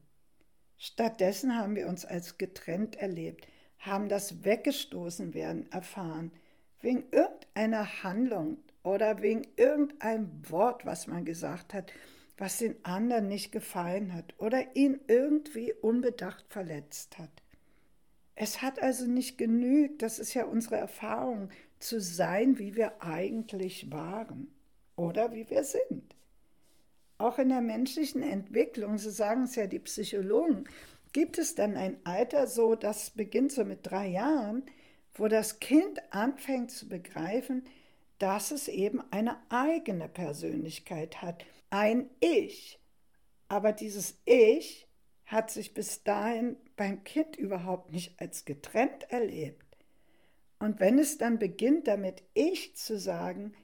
Stattdessen 0.76 1.56
haben 1.56 1.76
wir 1.76 1.87
uns 1.87 2.04
als 2.04 2.38
getrennt 2.38 2.96
erlebt, 2.96 3.46
haben 3.78 4.08
das 4.08 4.44
Weggestoßen 4.44 5.32
werden 5.32 5.70
erfahren, 5.70 6.32
wegen 6.80 7.04
irgendeiner 7.12 8.02
Handlung 8.02 8.58
oder 8.82 9.22
wegen 9.22 9.46
irgendeinem 9.56 10.28
Wort, 10.50 10.84
was 10.84 11.06
man 11.06 11.25
gesagt 11.25 11.72
hat, 11.72 11.92
was 12.37 12.58
den 12.58 12.84
anderen 12.84 13.28
nicht 13.28 13.52
gefallen 13.52 14.12
hat 14.12 14.34
oder 14.38 14.75
ihn 14.75 15.00
irgendwie 15.06 15.72
unbedacht 15.72 16.44
verletzt 16.49 17.18
hat. 17.18 17.41
Es 18.35 18.62
hat 18.62 18.83
also 18.83 19.07
nicht 19.07 19.39
genügt, 19.39 20.03
das 20.03 20.19
ist 20.19 20.35
ja 20.35 20.45
unsere 20.45 20.77
Erfahrung, 20.77 21.51
zu 21.79 22.01
sein, 22.01 22.59
wie 22.59 22.77
wir 22.77 23.03
eigentlich 23.03 23.91
waren 23.91 24.49
oder 24.97 25.33
wie 25.33 25.49
wir 25.51 25.65
sind. 25.65 26.15
Auch 27.19 27.39
in 27.39 27.51
der 27.51 27.61
menschlichen 27.61 28.23
Entwicklung, 28.23 28.99
so 28.99 29.11
sagen 29.11 29.45
es 29.45 29.57
ja 29.57 29.67
die 29.67 29.81
Psychologen, 29.81 30.65
gibt 31.12 31.39
es 31.39 31.55
dann 31.55 31.77
ein 31.77 31.99
Alter, 32.05 32.47
so 32.47 32.75
das 32.75 33.11
beginnt 33.11 33.53
so 33.53 33.65
mit 33.65 33.81
drei 33.83 34.09
Jahren, 34.09 34.65
wo 35.15 35.29
das 35.29 35.61
Kind 35.61 36.01
anfängt 36.12 36.71
zu 36.71 36.89
begreifen, 36.89 37.65
dass 38.19 38.51
es 38.51 38.69
eben 38.69 39.03
eine 39.11 39.37
eigene 39.51 40.09
Persönlichkeit 40.09 41.21
hat, 41.23 41.45
ein 41.71 42.09
Ich. 42.21 42.79
Aber 43.49 43.73
dieses 43.73 44.17
Ich 44.25 44.89
hat 45.27 45.51
sich 45.51 45.75
bis 45.75 46.05
dahin 46.05 46.57
beim 46.83 47.05
Kind 47.05 47.37
überhaupt 47.37 47.93
nicht 47.93 48.21
als 48.21 48.45
getrennt 48.45 49.09
erlebt. 49.09 49.65
Und 50.59 50.81
wenn 50.81 50.99
es 50.99 51.17
dann 51.17 51.39
beginnt, 51.39 51.87
damit 51.87 52.25
Ich 52.35 52.75
zu 52.75 52.99
sagen, 52.99 53.55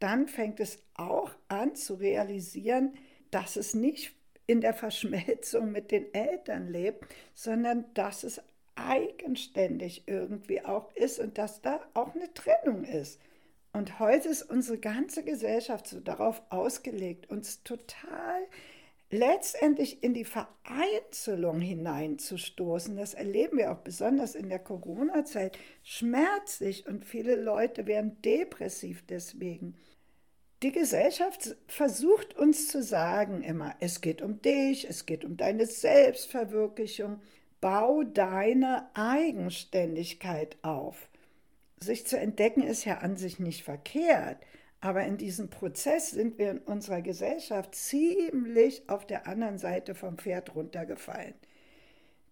dann 0.00 0.26
fängt 0.26 0.58
es 0.58 0.82
auch 0.94 1.30
an 1.46 1.76
zu 1.76 1.94
realisieren, 1.94 2.94
dass 3.30 3.54
es 3.54 3.74
nicht 3.74 4.16
in 4.48 4.60
der 4.60 4.74
Verschmelzung 4.74 5.70
mit 5.70 5.92
den 5.92 6.12
Eltern 6.12 6.66
lebt, 6.66 7.04
sondern 7.34 7.84
dass 7.94 8.24
es 8.24 8.42
eigenständig 8.74 10.08
irgendwie 10.08 10.64
auch 10.64 10.92
ist 10.96 11.20
und 11.20 11.38
dass 11.38 11.62
da 11.62 11.80
auch 11.94 12.16
eine 12.16 12.34
Trennung 12.34 12.82
ist. 12.82 13.20
Und 13.72 14.00
heute 14.00 14.28
ist 14.28 14.42
unsere 14.42 14.78
ganze 14.78 15.22
Gesellschaft 15.22 15.86
so 15.86 16.00
darauf 16.00 16.42
ausgelegt, 16.50 17.30
uns 17.30 17.62
total 17.62 18.42
letztendlich 19.10 20.02
in 20.02 20.14
die 20.14 20.24
Vereinzelung 20.24 21.60
hineinzustoßen. 21.60 22.96
Das 22.96 23.14
erleben 23.14 23.58
wir 23.58 23.72
auch 23.72 23.78
besonders 23.78 24.34
in 24.34 24.48
der 24.48 24.60
Corona-Zeit 24.60 25.58
schmerzlich 25.82 26.86
und 26.86 27.04
viele 27.04 27.34
Leute 27.34 27.86
werden 27.86 28.20
depressiv 28.22 29.04
deswegen. 29.08 29.76
Die 30.62 30.72
Gesellschaft 30.72 31.56
versucht 31.66 32.36
uns 32.36 32.68
zu 32.68 32.82
sagen 32.82 33.42
immer, 33.42 33.74
es 33.80 34.00
geht 34.02 34.20
um 34.20 34.42
dich, 34.42 34.88
es 34.88 35.06
geht 35.06 35.24
um 35.24 35.36
deine 35.36 35.66
Selbstverwirklichung, 35.66 37.20
bau 37.60 38.02
deine 38.02 38.90
Eigenständigkeit 38.94 40.58
auf. 40.62 41.08
Sich 41.80 42.06
zu 42.06 42.18
entdecken 42.18 42.62
ist 42.62 42.84
ja 42.84 42.98
an 42.98 43.16
sich 43.16 43.38
nicht 43.38 43.64
verkehrt, 43.64 44.36
aber 44.80 45.04
in 45.04 45.18
diesem 45.18 45.50
Prozess 45.50 46.10
sind 46.10 46.38
wir 46.38 46.50
in 46.50 46.58
unserer 46.58 47.02
Gesellschaft 47.02 47.74
ziemlich 47.74 48.88
auf 48.88 49.06
der 49.06 49.26
anderen 49.26 49.58
Seite 49.58 49.94
vom 49.94 50.16
Pferd 50.16 50.54
runtergefallen. 50.54 51.34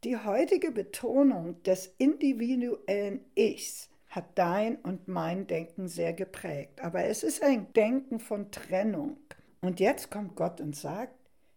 Die 0.05 0.17
heutige 0.17 0.71
Betonung 0.71 1.63
des 1.65 1.93
individuellen 1.99 3.25
Ichs 3.35 3.91
hat 4.09 4.39
dein 4.39 4.77
und 4.77 5.09
mein 5.09 5.47
Denken 5.47 5.89
sehr 5.89 6.13
geprägt. 6.13 6.81
Aber 6.81 7.05
es 7.05 7.23
ist 7.23 7.43
ein 7.43 7.73
Denken 7.75 8.21
von 8.21 8.51
Trennung. 8.51 9.17
Und 9.61 9.81
jetzt 9.81 10.11
kommt 10.11 10.37
Gott 10.37 10.61
und 10.61 10.77
sagt, 10.77 11.15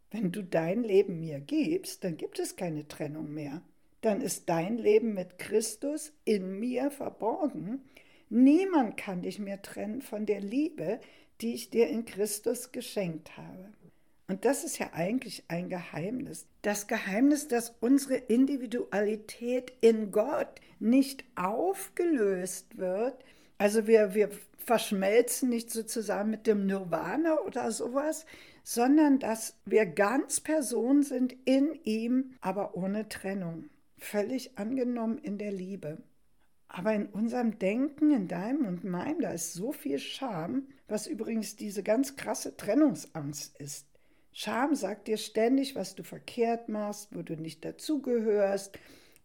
wenn 0.09 0.31
du 0.31 0.43
dein 0.43 0.83
Leben 0.83 1.19
mir 1.19 1.39
gibst, 1.39 2.03
dann 2.03 2.17
gibt 2.17 2.39
es 2.39 2.55
keine 2.55 2.87
Trennung 2.87 3.31
mehr. 3.33 3.61
Dann 4.01 4.19
ist 4.19 4.49
dein 4.49 4.77
Leben 4.77 5.13
mit 5.13 5.37
Christus 5.37 6.11
in 6.25 6.59
mir 6.59 6.91
verborgen. 6.91 7.83
Niemand 8.33 8.95
kann 8.95 9.23
dich 9.23 9.39
mehr 9.39 9.61
trennen 9.61 10.01
von 10.01 10.25
der 10.25 10.39
Liebe, 10.39 11.01
die 11.41 11.53
ich 11.53 11.69
dir 11.69 11.89
in 11.89 12.05
Christus 12.05 12.71
geschenkt 12.71 13.35
habe. 13.35 13.73
Und 14.29 14.45
das 14.45 14.63
ist 14.63 14.77
ja 14.77 14.91
eigentlich 14.93 15.43
ein 15.49 15.67
Geheimnis. 15.67 16.45
Das 16.61 16.87
Geheimnis, 16.87 17.49
dass 17.49 17.75
unsere 17.81 18.15
Individualität 18.15 19.73
in 19.81 20.13
Gott 20.13 20.61
nicht 20.79 21.25
aufgelöst 21.35 22.77
wird. 22.77 23.21
Also 23.57 23.85
wir, 23.85 24.13
wir 24.13 24.29
verschmelzen 24.55 25.49
nicht 25.49 25.69
sozusagen 25.69 26.29
mit 26.29 26.47
dem 26.47 26.65
Nirvana 26.65 27.37
oder 27.41 27.69
sowas, 27.73 28.25
sondern 28.63 29.19
dass 29.19 29.57
wir 29.65 29.85
ganz 29.85 30.39
Person 30.39 31.03
sind 31.03 31.35
in 31.43 31.77
ihm, 31.83 32.35
aber 32.39 32.77
ohne 32.77 33.09
Trennung. 33.09 33.65
Völlig 33.97 34.57
angenommen 34.57 35.17
in 35.17 35.37
der 35.37 35.51
Liebe. 35.51 35.97
Aber 36.73 36.93
in 36.93 37.07
unserem 37.07 37.59
Denken, 37.59 38.11
in 38.11 38.29
deinem 38.29 38.65
und 38.65 38.85
meinem, 38.85 39.19
da 39.19 39.31
ist 39.31 39.53
so 39.53 39.73
viel 39.73 39.99
Scham, 39.99 40.69
was 40.87 41.05
übrigens 41.05 41.57
diese 41.57 41.83
ganz 41.83 42.15
krasse 42.15 42.55
Trennungsangst 42.55 43.57
ist. 43.59 43.87
Scham 44.31 44.73
sagt 44.75 45.09
dir 45.09 45.17
ständig, 45.17 45.75
was 45.75 45.95
du 45.95 46.03
verkehrt 46.03 46.69
machst, 46.69 47.13
wo 47.13 47.23
du 47.23 47.35
nicht 47.35 47.65
dazugehörst 47.65 48.79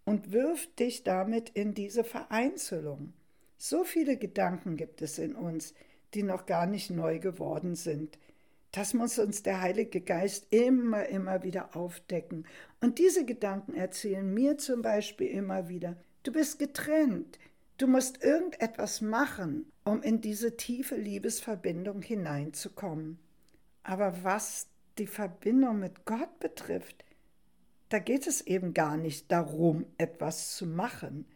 und 0.05 0.33
wirft 0.33 0.81
dich 0.81 1.05
damit 1.05 1.51
in 1.51 1.73
diese 1.73 2.03
Vereinzelung. 2.03 3.13
So 3.59 3.85
viele 3.85 4.17
Gedanken 4.17 4.77
gibt 4.77 5.01
es 5.01 5.21
in 5.21 5.37
uns, 5.37 5.73
die 6.15 6.25
noch 6.25 6.47
gar 6.47 6.67
nicht 6.67 6.91
neu 6.91 7.21
geworden 7.21 7.77
sind. 7.77 8.19
Das 8.73 8.93
muss 8.93 9.21
uns 9.21 9.45
der 9.45 9.61
Heilige 9.61 10.01
Geist 10.01 10.53
immer, 10.53 11.07
immer 11.07 11.45
wieder 11.45 11.77
aufdecken. 11.77 12.45
Und 12.81 12.99
diese 12.99 13.25
Gedanken 13.25 13.75
erzählen 13.75 14.35
mir 14.35 14.59
zum 14.59 14.83
Beispiel 14.83 15.29
immer 15.29 15.69
wieder, 15.69 15.97
du 16.27 16.33
bist 16.33 16.59
getrennt, 16.59 17.39
du 17.79 17.87
musst 17.87 18.23
irgendetwas 18.23 19.01
machen, 19.01 19.71
um 19.85 20.03
in 20.03 20.21
diese 20.21 20.57
tiefe 20.57 20.97
Liebesverbindung 20.97 22.03
hineinzukommen. 22.03 23.19
Aber 23.85 24.25
was 24.25 24.67
die 24.99 25.07
Verbindung 25.07 25.79
mit 25.79 26.05
Gott 26.05 26.41
betrifft, 26.41 27.05
da 27.91 28.01
geht 28.01 28.27
es 28.27 28.41
eben 28.41 28.75
gar 28.75 28.97
nicht 28.97 29.31
darum, 29.31 29.87
etwas 29.99 30.57
zu 30.57 30.67
machen, 30.67 31.27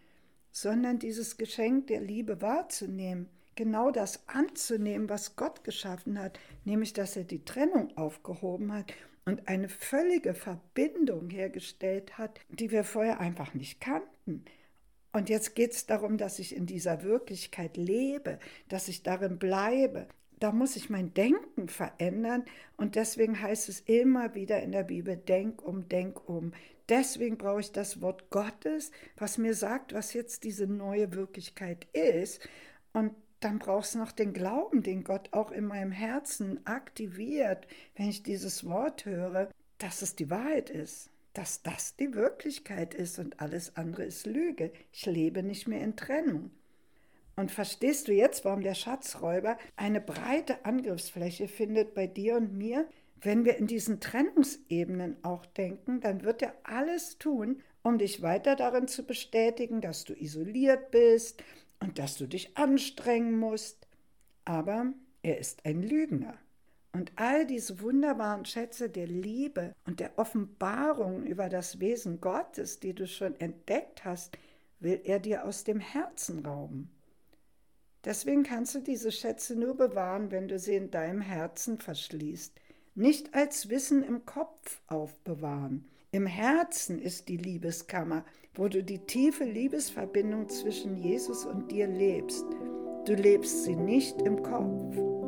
sondern 0.50 0.98
dieses 0.98 1.36
Geschenk 1.36 1.86
der 1.86 2.00
Liebe 2.00 2.42
wahrzunehmen, 2.42 3.28
genau 3.54 3.92
das 3.92 4.26
anzunehmen, 4.28 5.08
was 5.08 5.36
Gott 5.36 5.62
geschaffen 5.62 6.18
hat, 6.18 6.40
nämlich 6.64 6.92
dass 6.92 7.14
er 7.14 7.22
die 7.22 7.44
Trennung 7.44 7.96
aufgehoben 7.96 8.72
hat 8.72 8.92
und 9.24 9.46
eine 9.46 9.68
völlige 9.68 10.34
Verbindung 10.34 11.30
hergestellt 11.30 12.18
hat, 12.18 12.40
die 12.48 12.72
wir 12.72 12.82
vorher 12.82 13.20
einfach 13.20 13.54
nicht 13.54 13.80
kannten. 13.80 14.44
Und 15.12 15.28
jetzt 15.28 15.54
geht 15.54 15.72
es 15.72 15.86
darum, 15.86 16.18
dass 16.18 16.38
ich 16.38 16.54
in 16.54 16.66
dieser 16.66 17.02
Wirklichkeit 17.02 17.76
lebe, 17.76 18.38
dass 18.68 18.88
ich 18.88 19.02
darin 19.02 19.38
bleibe, 19.38 20.06
da 20.40 20.52
muss 20.52 20.74
ich 20.74 20.88
mein 20.88 21.12
Denken 21.14 21.68
verändern. 21.68 22.44
Und 22.76 22.96
deswegen 22.96 23.40
heißt 23.40 23.68
es 23.68 23.80
immer 23.80 24.34
wieder 24.34 24.62
in 24.62 24.72
der 24.72 24.84
Bibel, 24.84 25.16
denk 25.16 25.62
um, 25.62 25.88
denk 25.88 26.28
um. 26.28 26.52
deswegen 26.88 27.38
brauche 27.38 27.60
ich 27.60 27.70
das 27.70 28.00
Wort 28.00 28.30
Gottes, 28.30 28.90
was 29.16 29.38
mir 29.38 29.54
sagt, 29.54 29.92
was 29.94 30.12
jetzt 30.12 30.42
diese 30.42 30.66
neue 30.66 31.12
Wirklichkeit 31.12 31.86
ist. 31.92 32.40
Und 32.92 33.14
dann 33.38 33.58
brauchst 33.58 33.94
du 33.94 33.98
noch 33.98 34.12
den 34.12 34.32
Glauben, 34.32 34.82
den 34.82 35.04
Gott 35.04 35.28
auch 35.32 35.52
in 35.52 35.66
meinem 35.66 35.92
Herzen 35.92 36.66
aktiviert, 36.66 37.66
wenn 37.94 38.08
ich 38.08 38.22
dieses 38.22 38.64
Wort 38.66 39.04
höre, 39.04 39.50
dass 39.78 40.02
es 40.02 40.16
die 40.16 40.30
Wahrheit 40.30 40.68
ist, 40.68 41.09
dass 41.32 41.62
das 41.62 41.96
die 41.96 42.14
Wirklichkeit 42.14 42.94
ist 42.94 43.18
und 43.18 43.40
alles 43.40 43.76
andere 43.76 44.04
ist 44.04 44.26
Lüge. 44.26 44.72
Ich 44.92 45.06
lebe 45.06 45.42
nicht 45.42 45.68
mehr 45.68 45.82
in 45.82 45.96
Trennung. 45.96 46.50
Und 47.36 47.50
verstehst 47.50 48.08
du 48.08 48.12
jetzt, 48.12 48.44
warum 48.44 48.62
der 48.62 48.74
Schatzräuber 48.74 49.56
eine 49.76 50.00
breite 50.00 50.64
Angriffsfläche 50.64 51.48
findet 51.48 51.94
bei 51.94 52.06
dir 52.06 52.36
und 52.36 52.54
mir? 52.54 52.86
Wenn 53.22 53.44
wir 53.44 53.56
in 53.56 53.66
diesen 53.66 54.00
Trennungsebenen 54.00 55.22
auch 55.22 55.46
denken, 55.46 56.00
dann 56.00 56.22
wird 56.24 56.42
er 56.42 56.54
alles 56.64 57.18
tun, 57.18 57.62
um 57.82 57.98
dich 57.98 58.22
weiter 58.22 58.56
darin 58.56 58.88
zu 58.88 59.04
bestätigen, 59.04 59.80
dass 59.80 60.04
du 60.04 60.14
isoliert 60.14 60.90
bist 60.90 61.42
und 61.80 61.98
dass 61.98 62.16
du 62.16 62.26
dich 62.26 62.56
anstrengen 62.56 63.38
musst. 63.38 63.86
Aber 64.44 64.92
er 65.22 65.38
ist 65.38 65.64
ein 65.64 65.82
Lügner. 65.82 66.38
Und 66.92 67.12
all 67.16 67.46
diese 67.46 67.80
wunderbaren 67.80 68.44
Schätze 68.44 68.90
der 68.90 69.06
Liebe 69.06 69.74
und 69.86 70.00
der 70.00 70.18
Offenbarung 70.18 71.24
über 71.24 71.48
das 71.48 71.78
Wesen 71.78 72.20
Gottes, 72.20 72.80
die 72.80 72.94
du 72.94 73.06
schon 73.06 73.38
entdeckt 73.40 74.04
hast, 74.04 74.36
will 74.80 75.00
er 75.04 75.20
dir 75.20 75.44
aus 75.44 75.64
dem 75.64 75.78
Herzen 75.78 76.44
rauben. 76.44 76.90
Deswegen 78.04 78.42
kannst 78.42 78.74
du 78.74 78.80
diese 78.80 79.12
Schätze 79.12 79.54
nur 79.54 79.76
bewahren, 79.76 80.30
wenn 80.30 80.48
du 80.48 80.58
sie 80.58 80.74
in 80.74 80.90
deinem 80.90 81.20
Herzen 81.20 81.78
verschließt 81.78 82.58
nicht 82.94 83.34
als 83.34 83.70
Wissen 83.70 84.02
im 84.02 84.26
Kopf 84.26 84.80
aufbewahren. 84.86 85.86
Im 86.12 86.26
Herzen 86.26 87.00
ist 87.00 87.28
die 87.28 87.36
Liebeskammer, 87.36 88.24
wo 88.54 88.68
du 88.68 88.82
die 88.82 88.98
tiefe 88.98 89.44
Liebesverbindung 89.44 90.48
zwischen 90.48 90.96
Jesus 90.96 91.46
und 91.46 91.70
dir 91.70 91.86
lebst. 91.86 92.44
Du 93.06 93.14
lebst 93.14 93.64
sie 93.64 93.76
nicht 93.76 94.20
im 94.22 94.42
Kopf. 94.42 95.19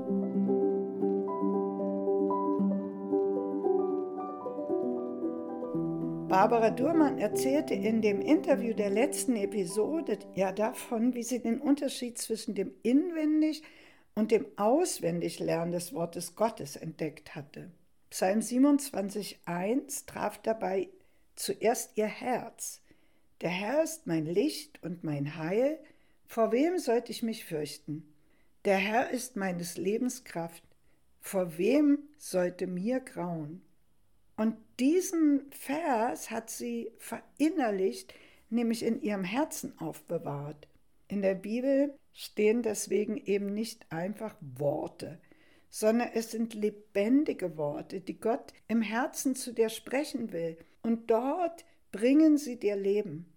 Barbara 6.33 6.71
Durmann 6.71 7.19
erzählte 7.19 7.75
in 7.75 8.01
dem 8.01 8.23
Interview 8.23 8.73
der 8.73 8.89
letzten 8.89 9.37
Episode 9.37 10.19
ja 10.35 10.51
davon, 10.51 11.13
wie 11.13 11.25
sie 11.25 11.43
den 11.43 11.61
Unterschied 11.61 12.17
zwischen 12.17 12.55
dem 12.55 12.73
inwendig 12.83 13.63
und 14.15 14.31
dem 14.31 14.47
Auswendiglernen 14.57 15.73
des 15.73 15.93
Wortes 15.93 16.35
Gottes 16.35 16.77
entdeckt 16.77 17.35
hatte. 17.35 17.71
Psalm 18.09 18.39
27,1 18.39 20.07
traf 20.07 20.39
dabei 20.39 20.89
zuerst 21.37 21.99
ihr 21.99 22.07
Herz. 22.07 22.81
Der 23.43 23.51
Herr 23.51 23.83
ist 23.83 24.07
mein 24.07 24.25
Licht 24.25 24.83
und 24.83 25.05
mein 25.05 25.37
Heil, 25.37 25.79
vor 26.27 26.51
wem 26.51 26.79
sollte 26.79 27.13
ich 27.13 27.23
mich 27.23 27.45
fürchten? 27.45 28.11
Der 28.65 28.79
Herr 28.79 29.11
ist 29.11 29.37
meines 29.37 29.77
Lebens 29.77 30.25
Kraft, 30.25 30.65
vor 31.21 31.59
wem 31.59 31.99
sollte 32.17 32.67
mir 32.67 33.01
grauen? 33.01 33.61
Und 34.43 34.57
diesen 34.81 35.49
Vers 35.53 36.33
hat 36.33 36.51
sie 36.51 36.91
verinnerlicht, 36.99 38.13
nämlich 38.51 38.83
in 38.83 39.01
ihrem 39.01 39.23
Herzen 39.23 39.79
aufbewahrt. 39.79 40.67
In 41.07 41.23
der 41.23 41.37
Bibel 41.37 41.97
stehen 42.13 42.63
deswegen 42.63 43.17
eben 43.19 43.55
nicht 43.55 43.87
einfach 43.93 44.35
Worte, 44.41 45.21
sondern 45.71 46.09
es 46.15 46.33
sind 46.33 46.55
lebendige 46.55 47.57
Worte, 47.57 48.01
die 48.01 48.19
Gott 48.19 48.53
im 48.67 48.83
Herzen 48.83 49.37
zu 49.37 49.53
dir 49.53 49.69
sprechen 49.69 50.33
will. 50.33 50.59
Und 50.83 51.13
dort 51.13 51.65
bringen 51.93 52.37
sie 52.37 52.59
dir 52.59 52.75
Leben. 52.75 53.33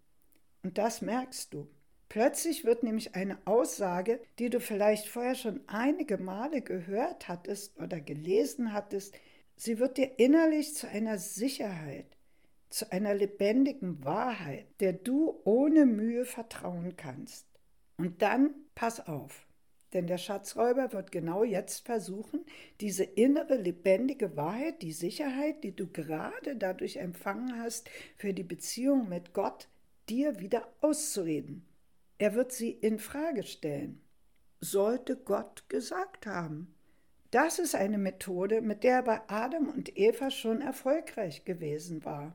Und 0.64 0.80
das 0.80 1.04
merkst 1.04 1.54
du. 1.54 1.68
Plötzlich 2.10 2.66
wird 2.66 2.82
nämlich 2.82 3.14
eine 3.14 3.38
Aussage, 3.46 4.22
die 4.40 4.50
du 4.50 4.60
vielleicht 4.60 5.08
vorher 5.08 5.36
schon 5.36 5.62
einige 5.68 6.18
Male 6.18 6.64
gehört 6.64 7.28
hattest 7.28 7.80
oder 7.80 8.02
gelesen 8.02 8.74
hattest, 8.74 9.14
sie 9.56 9.80
wird 9.80 9.98
dir 9.98 10.20
innerlich 10.20 10.76
zu 10.76 10.88
einer 10.88 11.18
Sicherheit, 11.18 12.18
zu 12.70 12.92
einer 12.92 13.14
lebendigen 13.14 14.04
Wahrheit, 14.04 14.68
der 14.80 14.94
du 14.94 15.40
ohne 15.44 15.86
Mühe 15.86 16.26
vertrauen 16.26 16.96
kannst. 16.98 17.48
Und 17.98 18.22
dann 18.22 18.54
pass 18.76 19.08
auf, 19.08 19.48
denn 19.94 20.08
der 20.08 20.18
Schatzräuber 20.18 20.92
wird 20.92 21.14
genau 21.14 21.46
jetzt 21.46 21.86
versuchen, 21.86 22.46
diese 22.82 23.06
innere 23.06 23.56
lebendige 23.56 24.36
Wahrheit, 24.36 24.82
die 24.82 24.92
Sicherheit, 24.92 25.64
die 25.64 25.74
du 25.74 25.88
gerade 25.88 26.58
dadurch 26.58 26.98
empfangen 26.98 27.58
hast, 27.58 27.90
für 28.18 28.34
die 28.34 28.44
Beziehung 28.44 29.08
mit 29.08 29.34
Gott, 29.34 29.70
dir 30.10 30.42
wieder 30.42 30.68
auszureden. 30.82 31.66
Er 32.18 32.36
wird 32.36 32.52
sie 32.52 32.72
in 32.72 33.00
Frage 33.00 33.44
stellen. 33.44 34.02
Sollte 34.60 35.16
Gott 35.16 35.70
gesagt 35.70 36.28
haben? 36.28 36.75
Das 37.36 37.60
ist 37.60 37.76
eine 37.76 37.98
Methode, 37.98 38.62
mit 38.62 38.86
der 38.86 38.94
er 38.94 39.04
bei 39.04 39.22
Adam 39.28 39.68
und 39.68 39.98
Eva 39.98 40.32
schon 40.32 40.62
erfolgreich 40.62 41.44
gewesen 41.44 42.06
war. 42.06 42.34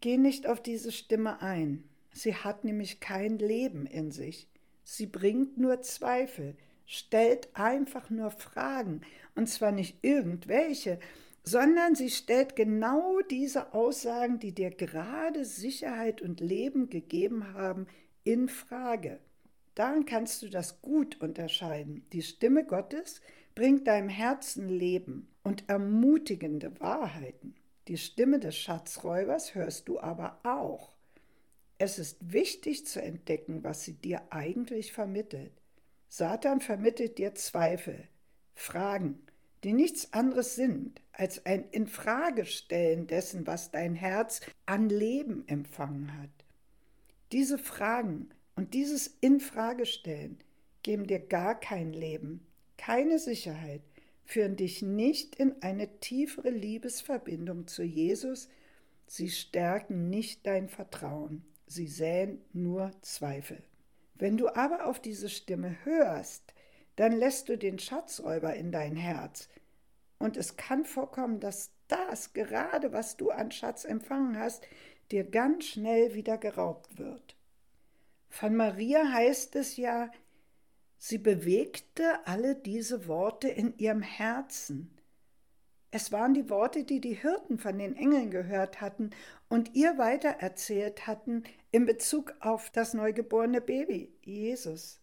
Geh 0.00 0.18
nicht 0.18 0.48
auf 0.48 0.60
diese 0.60 0.90
Stimme 0.90 1.40
ein. 1.40 1.84
Sie 2.10 2.34
hat 2.34 2.64
nämlich 2.64 2.98
kein 2.98 3.38
Leben 3.38 3.86
in 3.86 4.10
sich. 4.10 4.48
Sie 4.82 5.06
bringt 5.06 5.56
nur 5.56 5.82
Zweifel, 5.82 6.56
stellt 6.84 7.48
einfach 7.54 8.10
nur 8.10 8.32
Fragen, 8.32 9.02
und 9.36 9.48
zwar 9.48 9.70
nicht 9.70 9.98
irgendwelche, 10.02 10.98
sondern 11.44 11.94
sie 11.94 12.10
stellt 12.10 12.56
genau 12.56 13.20
diese 13.30 13.72
Aussagen, 13.72 14.40
die 14.40 14.50
dir 14.50 14.70
gerade 14.72 15.44
Sicherheit 15.44 16.22
und 16.22 16.40
Leben 16.40 16.90
gegeben 16.90 17.54
haben, 17.54 17.86
in 18.24 18.48
Frage. 18.48 19.20
Daran 19.76 20.06
kannst 20.06 20.42
du 20.42 20.48
das 20.48 20.82
gut 20.82 21.20
unterscheiden. 21.20 22.04
Die 22.12 22.22
Stimme 22.22 22.64
Gottes 22.64 23.20
bringt 23.58 23.88
deinem 23.88 24.08
Herzen 24.08 24.68
Leben 24.68 25.26
und 25.42 25.68
ermutigende 25.68 26.78
Wahrheiten. 26.78 27.56
Die 27.88 27.98
Stimme 27.98 28.38
des 28.38 28.56
Schatzräubers 28.56 29.56
hörst 29.56 29.88
du 29.88 29.98
aber 29.98 30.38
auch. 30.44 30.94
Es 31.76 31.98
ist 31.98 32.32
wichtig 32.32 32.86
zu 32.86 33.02
entdecken, 33.02 33.64
was 33.64 33.82
sie 33.82 33.94
dir 33.94 34.22
eigentlich 34.30 34.92
vermittelt. 34.92 35.50
Satan 36.08 36.60
vermittelt 36.60 37.18
dir 37.18 37.34
Zweifel, 37.34 38.06
Fragen, 38.54 39.18
die 39.64 39.72
nichts 39.72 40.12
anderes 40.12 40.54
sind 40.54 41.02
als 41.10 41.44
ein 41.44 41.68
Infragestellen 41.70 43.08
dessen, 43.08 43.44
was 43.48 43.72
dein 43.72 43.96
Herz 43.96 44.40
an 44.66 44.88
Leben 44.88 45.42
empfangen 45.48 46.16
hat. 46.16 46.30
Diese 47.32 47.58
Fragen 47.58 48.28
und 48.54 48.72
dieses 48.72 49.08
Infragestellen 49.20 50.38
geben 50.84 51.08
dir 51.08 51.18
gar 51.18 51.58
kein 51.58 51.92
Leben, 51.92 52.46
keine 52.78 53.18
Sicherheit, 53.18 53.82
führen 54.24 54.56
dich 54.56 54.80
nicht 54.80 55.36
in 55.36 55.60
eine 55.60 56.00
tiefere 56.00 56.50
Liebesverbindung 56.50 57.66
zu 57.66 57.82
Jesus, 57.82 58.48
sie 59.06 59.28
stärken 59.30 60.08
nicht 60.08 60.46
dein 60.46 60.70
Vertrauen 60.70 61.44
sie 61.68 61.86
säen 61.86 62.42
nur 62.52 62.90
Zweifel. 63.02 63.62
Wenn 64.14 64.36
du 64.36 64.48
aber 64.48 64.86
auf 64.86 65.00
diese 65.00 65.28
Stimme 65.28 65.76
hörst, 65.84 66.54
dann 66.96 67.12
lässt 67.12 67.48
du 67.48 67.56
den 67.56 67.78
Schatzräuber 67.78 68.54
in 68.54 68.72
dein 68.72 68.96
Herz. 68.96 69.48
Und 70.18 70.36
es 70.36 70.56
kann 70.56 70.84
vorkommen, 70.84 71.38
dass 71.38 71.70
das 71.86 72.32
gerade, 72.32 72.92
was 72.92 73.16
du 73.16 73.30
an 73.30 73.52
Schatz 73.52 73.84
empfangen 73.84 74.38
hast, 74.38 74.66
dir 75.12 75.24
ganz 75.24 75.66
schnell 75.66 76.14
wieder 76.14 76.36
geraubt 76.38 76.98
wird. 76.98 77.36
Von 78.28 78.56
Maria 78.56 79.12
heißt 79.12 79.54
es 79.56 79.76
ja, 79.76 80.10
sie 80.98 81.18
bewegte 81.18 82.26
alle 82.26 82.54
diese 82.54 83.06
Worte 83.08 83.48
in 83.48 83.76
ihrem 83.78 84.02
Herzen. 84.02 84.94
Es 85.90 86.12
waren 86.12 86.34
die 86.34 86.50
Worte, 86.50 86.84
die 86.84 87.00
die 87.00 87.14
Hirten 87.14 87.58
von 87.58 87.78
den 87.78 87.96
Engeln 87.96 88.30
gehört 88.30 88.82
hatten 88.82 89.10
und 89.48 89.74
ihr 89.74 89.96
weitererzählt 89.96 91.06
hatten 91.06 91.44
in 91.70 91.86
Bezug 91.86 92.34
auf 92.40 92.68
das 92.70 92.92
neugeborene 92.92 93.62
Baby, 93.62 94.12
Jesus. 94.22 95.00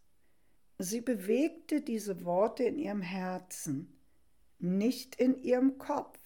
Sie 0.77 1.01
bewegte 1.01 1.81
diese 1.81 2.23
Worte 2.23 2.63
in 2.63 2.77
ihrem 2.77 3.01
Herzen, 3.01 3.97
nicht 4.59 5.15
in 5.15 5.41
ihrem 5.41 5.77
Kopf. 5.77 6.19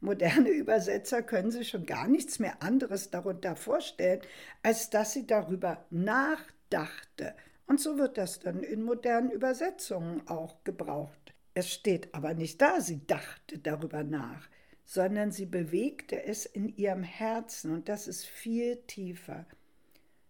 Moderne 0.00 0.50
Übersetzer 0.50 1.22
können 1.22 1.50
sich 1.50 1.68
schon 1.68 1.86
gar 1.86 2.08
nichts 2.08 2.38
mehr 2.38 2.62
anderes 2.62 3.10
darunter 3.10 3.56
vorstellen, 3.56 4.20
als 4.62 4.90
dass 4.90 5.12
sie 5.12 5.26
darüber 5.26 5.84
nachdachte. 5.90 7.34
Und 7.66 7.80
so 7.80 7.98
wird 7.98 8.18
das 8.18 8.40
dann 8.40 8.62
in 8.62 8.82
modernen 8.82 9.30
Übersetzungen 9.30 10.26
auch 10.28 10.62
gebraucht. 10.64 11.34
Es 11.54 11.72
steht 11.72 12.14
aber 12.14 12.34
nicht 12.34 12.60
da, 12.60 12.80
sie 12.80 13.06
dachte 13.06 13.58
darüber 13.58 14.02
nach, 14.02 14.48
sondern 14.84 15.30
sie 15.30 15.46
bewegte 15.46 16.22
es 16.24 16.46
in 16.46 16.76
ihrem 16.76 17.02
Herzen 17.02 17.72
und 17.72 17.88
das 17.88 18.08
ist 18.08 18.24
viel 18.26 18.76
tiefer. 18.86 19.46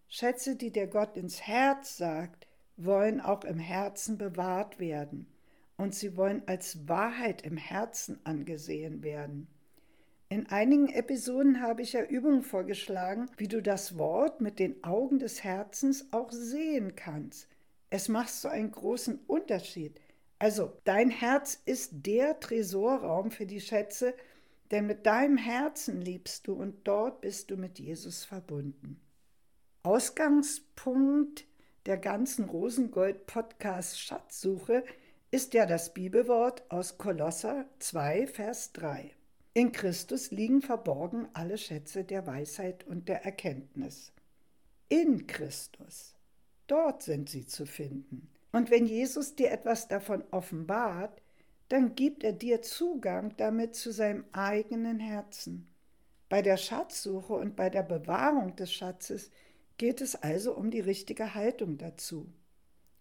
Schätze, 0.07 0.55
die 0.55 0.71
der 0.71 0.87
Gott 0.87 1.17
ins 1.17 1.41
Herz 1.41 1.97
sagt, 1.97 2.47
wollen 2.77 3.19
auch 3.19 3.43
im 3.43 3.59
Herzen 3.59 4.17
bewahrt 4.17 4.79
werden 4.79 5.27
und 5.77 5.93
sie 5.95 6.15
wollen 6.15 6.43
als 6.45 6.87
Wahrheit 6.87 7.41
im 7.41 7.57
Herzen 7.57 8.19
angesehen 8.23 9.03
werden. 9.03 9.47
In 10.27 10.47
einigen 10.47 10.89
Episoden 10.89 11.61
habe 11.61 11.83
ich 11.83 11.93
ja 11.93 12.03
Übungen 12.03 12.41
vorgeschlagen, 12.41 13.29
wie 13.37 13.47
du 13.47 13.61
das 13.61 13.97
Wort 13.97 14.41
mit 14.41 14.57
den 14.57 14.83
Augen 14.83 15.19
des 15.19 15.43
Herzens 15.43 16.07
auch 16.11 16.31
sehen 16.31 16.95
kannst. 16.95 17.47
Es 17.91 18.09
macht 18.09 18.29
so 18.29 18.47
einen 18.47 18.71
großen 18.71 19.19
Unterschied. 19.27 20.01
Also, 20.39 20.73
dein 20.83 21.11
Herz 21.11 21.61
ist 21.65 21.91
der 22.07 22.39
Tresorraum 22.39 23.29
für 23.29 23.45
die 23.45 23.61
Schätze, 23.61 24.15
denn 24.71 24.87
mit 24.87 25.05
deinem 25.05 25.37
Herzen 25.37 26.01
liebst 26.01 26.47
du 26.47 26.53
und 26.53 26.87
dort 26.87 27.21
bist 27.21 27.51
du 27.51 27.55
mit 27.55 27.77
Jesus 27.77 28.25
verbunden. 28.25 28.99
Ausgangspunkt 29.83 31.45
der 31.85 31.97
ganzen 31.97 32.45
Rosengold-Podcast 32.45 33.99
Schatzsuche 33.99 34.83
ist 35.29 35.53
ja 35.53 35.67
das 35.67 35.93
Bibelwort 35.93 36.63
aus 36.69 36.97
Kolosser 36.97 37.65
2, 37.77 38.25
Vers 38.25 38.73
3. 38.73 39.11
In 39.57 39.71
Christus 39.71 40.31
liegen 40.31 40.61
verborgen 40.61 41.29
alle 41.31 41.57
Schätze 41.57 42.03
der 42.03 42.27
Weisheit 42.27 42.85
und 42.85 43.07
der 43.07 43.23
Erkenntnis. 43.23 44.11
In 44.89 45.27
Christus, 45.27 46.13
dort 46.67 47.03
sind 47.03 47.29
sie 47.29 47.47
zu 47.47 47.65
finden. 47.65 48.27
Und 48.51 48.69
wenn 48.69 48.85
Jesus 48.85 49.33
dir 49.33 49.51
etwas 49.51 49.87
davon 49.87 50.25
offenbart, 50.31 51.21
dann 51.69 51.95
gibt 51.95 52.25
er 52.25 52.33
dir 52.33 52.63
Zugang 52.63 53.33
damit 53.37 53.75
zu 53.75 53.93
seinem 53.93 54.25
eigenen 54.33 54.99
Herzen. 54.99 55.69
Bei 56.27 56.41
der 56.41 56.57
Schatzsuche 56.57 57.35
und 57.35 57.55
bei 57.55 57.69
der 57.69 57.83
Bewahrung 57.83 58.57
des 58.57 58.73
Schatzes 58.73 59.31
geht 59.77 60.01
es 60.01 60.17
also 60.17 60.53
um 60.53 60.69
die 60.69 60.81
richtige 60.81 61.33
Haltung 61.33 61.77
dazu. 61.77 62.27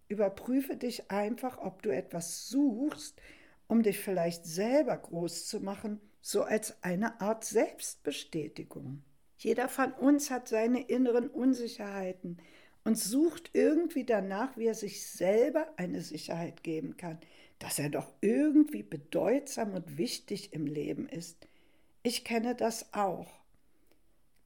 Überprüfe 0.07 0.77
dich 0.77 1.11
einfach, 1.11 1.59
ob 1.59 1.83
du 1.83 1.91
etwas 1.91 2.47
suchst, 2.47 3.21
um 3.67 3.83
dich 3.83 3.99
vielleicht 3.99 4.47
selber 4.47 4.97
groß 4.97 5.49
zu 5.49 5.59
machen, 5.59 6.01
so 6.27 6.43
als 6.43 6.83
eine 6.83 7.21
Art 7.21 7.45
Selbstbestätigung. 7.45 9.03
Jeder 9.37 9.69
von 9.69 9.93
uns 9.93 10.31
hat 10.31 10.49
seine 10.49 10.81
inneren 10.81 11.29
Unsicherheiten 11.29 12.39
und 12.83 12.99
sucht 12.99 13.51
irgendwie 13.53 14.05
danach, 14.05 14.57
wie 14.57 14.65
er 14.65 14.75
sich 14.75 15.07
selber 15.07 15.69
eine 15.77 16.01
Sicherheit 16.01 16.63
geben 16.63 16.97
kann, 16.97 17.19
dass 17.59 17.79
er 17.79 17.91
doch 17.91 18.11
irgendwie 18.23 18.83
bedeutsam 18.83 19.75
und 19.75 19.99
wichtig 19.99 20.55
im 20.55 20.65
Leben 20.65 21.11
ist. 21.11 21.47
Ich 22.03 22.25
kenne 22.25 22.55
das 22.55 22.95
auch. 22.95 23.31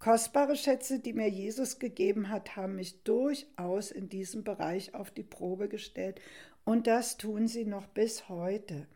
Kostbare 0.01 0.57
Schätze, 0.57 0.99
die 0.99 1.13
mir 1.13 1.29
Jesus 1.29 1.79
gegeben 1.79 2.29
hat, 2.29 2.57
haben 2.57 2.75
mich 2.75 3.05
durchaus 3.05 3.93
in 3.93 4.09
diesem 4.09 4.43
Bereich 4.43 4.97
auf 4.97 5.13
die 5.13 5.23
Probe 5.23 5.69
gestellt 5.69 6.21
und 6.65 6.89
das 6.89 7.19
tun 7.19 7.47
sie 7.47 7.65
noch 7.65 7.87
bis 7.87 8.29
heute. 8.29 8.89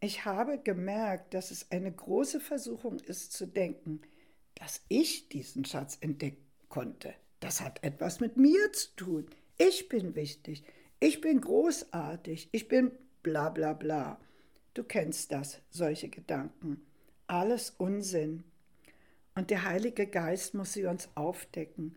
Ich 0.00 0.24
habe 0.24 0.58
gemerkt, 0.58 1.34
dass 1.34 1.50
es 1.50 1.70
eine 1.70 1.92
große 1.92 2.40
Versuchung 2.40 3.00
ist 3.00 3.34
zu 3.34 3.46
denken, 3.46 4.00
dass 4.54 4.80
ich 4.88 5.28
diesen 5.28 5.66
Schatz 5.66 5.98
entdecken 6.00 6.46
konnte. 6.70 7.12
Das 7.40 7.60
hat 7.60 7.84
etwas 7.84 8.18
mit 8.18 8.38
mir 8.38 8.72
zu 8.72 8.96
tun. 8.96 9.26
Ich 9.58 9.90
bin 9.90 10.14
wichtig. 10.14 10.64
Ich 11.00 11.20
bin 11.20 11.42
großartig. 11.42 12.48
Ich 12.52 12.68
bin 12.68 12.92
bla 13.22 13.50
bla 13.50 13.74
bla. 13.74 14.18
Du 14.72 14.84
kennst 14.84 15.32
das, 15.32 15.60
solche 15.68 16.08
Gedanken. 16.08 16.80
Alles 17.26 17.70
Unsinn. 17.76 18.44
Und 19.34 19.50
der 19.50 19.64
Heilige 19.64 20.06
Geist 20.06 20.54
muss 20.54 20.72
sie 20.72 20.86
uns 20.86 21.08
aufdecken. 21.14 21.96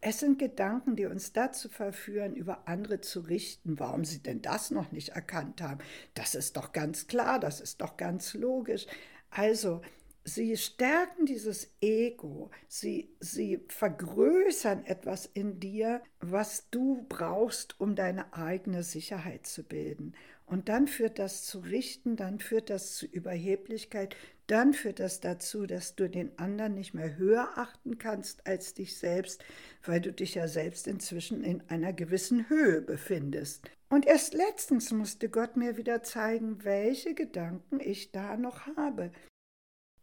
Es 0.00 0.20
sind 0.20 0.38
Gedanken, 0.38 0.94
die 0.94 1.06
uns 1.06 1.32
dazu 1.32 1.68
verführen, 1.68 2.36
über 2.36 2.68
andere 2.68 3.00
zu 3.00 3.20
richten, 3.20 3.80
warum 3.80 4.04
sie 4.04 4.22
denn 4.22 4.40
das 4.42 4.70
noch 4.70 4.92
nicht 4.92 5.10
erkannt 5.10 5.60
haben. 5.60 5.80
Das 6.14 6.36
ist 6.36 6.56
doch 6.56 6.72
ganz 6.72 7.08
klar, 7.08 7.40
das 7.40 7.60
ist 7.60 7.80
doch 7.80 7.96
ganz 7.96 8.34
logisch. 8.34 8.86
Also, 9.30 9.82
sie 10.22 10.56
stärken 10.56 11.26
dieses 11.26 11.72
Ego, 11.80 12.50
sie, 12.68 13.10
sie 13.18 13.64
vergrößern 13.68 14.84
etwas 14.84 15.26
in 15.26 15.58
dir, 15.58 16.00
was 16.20 16.70
du 16.70 17.04
brauchst, 17.08 17.80
um 17.80 17.96
deine 17.96 18.32
eigene 18.32 18.84
Sicherheit 18.84 19.46
zu 19.46 19.64
bilden. 19.64 20.14
Und 20.46 20.68
dann 20.68 20.86
führt 20.86 21.18
das 21.18 21.44
zu 21.44 21.58
Richten, 21.58 22.14
dann 22.16 22.38
führt 22.38 22.70
das 22.70 22.94
zu 22.94 23.06
Überheblichkeit, 23.06 24.16
dann 24.48 24.72
führt 24.72 24.98
das 24.98 25.20
dazu, 25.20 25.66
dass 25.66 25.94
du 25.94 26.08
den 26.08 26.36
anderen 26.38 26.74
nicht 26.74 26.94
mehr 26.94 27.16
höher 27.16 27.56
achten 27.56 27.98
kannst 27.98 28.46
als 28.46 28.72
dich 28.72 28.96
selbst, 28.96 29.44
weil 29.84 30.00
du 30.00 30.10
dich 30.10 30.34
ja 30.34 30.48
selbst 30.48 30.88
inzwischen 30.88 31.44
in 31.44 31.62
einer 31.68 31.92
gewissen 31.92 32.48
Höhe 32.48 32.80
befindest. 32.80 33.70
Und 33.90 34.06
erst 34.06 34.32
letztens 34.32 34.90
musste 34.90 35.28
Gott 35.28 35.56
mir 35.56 35.76
wieder 35.76 36.02
zeigen, 36.02 36.64
welche 36.64 37.14
Gedanken 37.14 37.78
ich 37.78 38.10
da 38.10 38.36
noch 38.36 38.66
habe. 38.76 39.12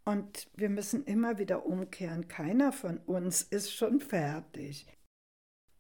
Und 0.05 0.47
wir 0.55 0.69
müssen 0.69 1.03
immer 1.05 1.39
wieder 1.39 1.65
umkehren. 1.65 2.27
Keiner 2.27 2.71
von 2.71 2.99
uns 2.99 3.41
ist 3.41 3.73
schon 3.73 3.99
fertig. 3.99 4.85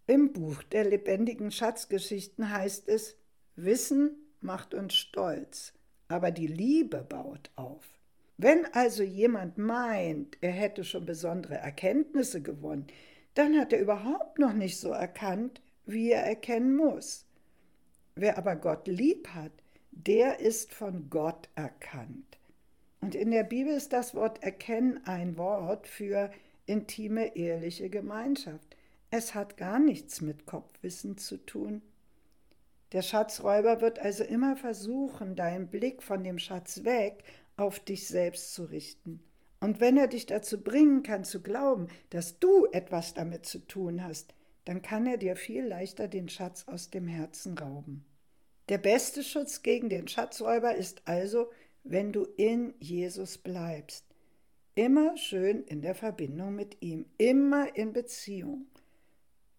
Im 0.07 0.33
Buch 0.33 0.63
der 0.63 0.85
lebendigen 0.85 1.51
Schatzgeschichten 1.51 2.49
heißt 2.49 2.87
es, 2.89 3.15
Wissen 3.55 4.33
macht 4.41 4.73
uns 4.73 4.95
stolz, 4.95 5.73
aber 6.07 6.31
die 6.31 6.47
Liebe 6.47 7.03
baut 7.03 7.51
auf. 7.55 7.94
Wenn 8.37 8.65
also 8.73 9.03
jemand 9.03 9.57
meint, 9.57 10.37
er 10.41 10.51
hätte 10.51 10.83
schon 10.83 11.05
besondere 11.05 11.55
Erkenntnisse 11.55 12.41
gewonnen, 12.41 12.87
dann 13.33 13.57
hat 13.57 13.73
er 13.73 13.79
überhaupt 13.79 14.39
noch 14.39 14.53
nicht 14.53 14.77
so 14.77 14.89
erkannt, 14.89 15.61
wie 15.85 16.11
er 16.11 16.23
erkennen 16.23 16.75
muss. 16.75 17.25
Wer 18.15 18.37
aber 18.37 18.55
Gott 18.55 18.87
lieb 18.87 19.29
hat, 19.29 19.51
der 19.91 20.39
ist 20.39 20.73
von 20.73 21.09
Gott 21.09 21.49
erkannt. 21.55 22.37
Und 23.01 23.15
in 23.15 23.31
der 23.31 23.43
Bibel 23.43 23.73
ist 23.73 23.93
das 23.93 24.15
Wort 24.15 24.43
erkennen 24.43 24.99
ein 25.05 25.37
Wort 25.37 25.87
für 25.87 26.31
intime, 26.65 27.35
ehrliche 27.35 27.89
Gemeinschaft. 27.89 28.75
Es 29.11 29.35
hat 29.35 29.57
gar 29.57 29.79
nichts 29.79 30.21
mit 30.21 30.45
Kopfwissen 30.45 31.17
zu 31.17 31.37
tun. 31.37 31.81
Der 32.91 33.01
Schatzräuber 33.01 33.81
wird 33.81 33.99
also 33.99 34.23
immer 34.23 34.55
versuchen, 34.55 35.35
deinen 35.35 35.67
Blick 35.67 36.01
von 36.01 36.23
dem 36.23 36.39
Schatz 36.39 36.83
weg 36.83 37.23
auf 37.57 37.79
dich 37.79 38.07
selbst 38.07 38.53
zu 38.53 38.65
richten. 38.65 39.21
Und 39.59 39.79
wenn 39.79 39.97
er 39.97 40.07
dich 40.07 40.25
dazu 40.25 40.61
bringen 40.61 41.03
kann 41.03 41.23
zu 41.23 41.41
glauben, 41.41 41.87
dass 42.09 42.39
du 42.39 42.67
etwas 42.71 43.13
damit 43.13 43.45
zu 43.45 43.59
tun 43.59 44.03
hast, 44.03 44.33
dann 44.65 44.81
kann 44.81 45.05
er 45.05 45.17
dir 45.17 45.35
viel 45.35 45.65
leichter 45.65 46.07
den 46.07 46.29
Schatz 46.29 46.65
aus 46.67 46.89
dem 46.89 47.07
Herzen 47.07 47.57
rauben. 47.57 48.05
Der 48.69 48.77
beste 48.79 49.23
Schutz 49.23 49.61
gegen 49.61 49.89
den 49.89 50.07
Schatzräuber 50.07 50.75
ist 50.75 51.03
also, 51.05 51.51
wenn 51.83 52.11
du 52.11 52.23
in 52.37 52.73
Jesus 52.79 53.37
bleibst. 53.37 54.05
Immer 54.73 55.15
schön 55.17 55.63
in 55.63 55.81
der 55.81 55.95
Verbindung 55.95 56.55
mit 56.55 56.81
ihm, 56.81 57.05
immer 57.17 57.75
in 57.75 57.93
Beziehung. 57.93 58.65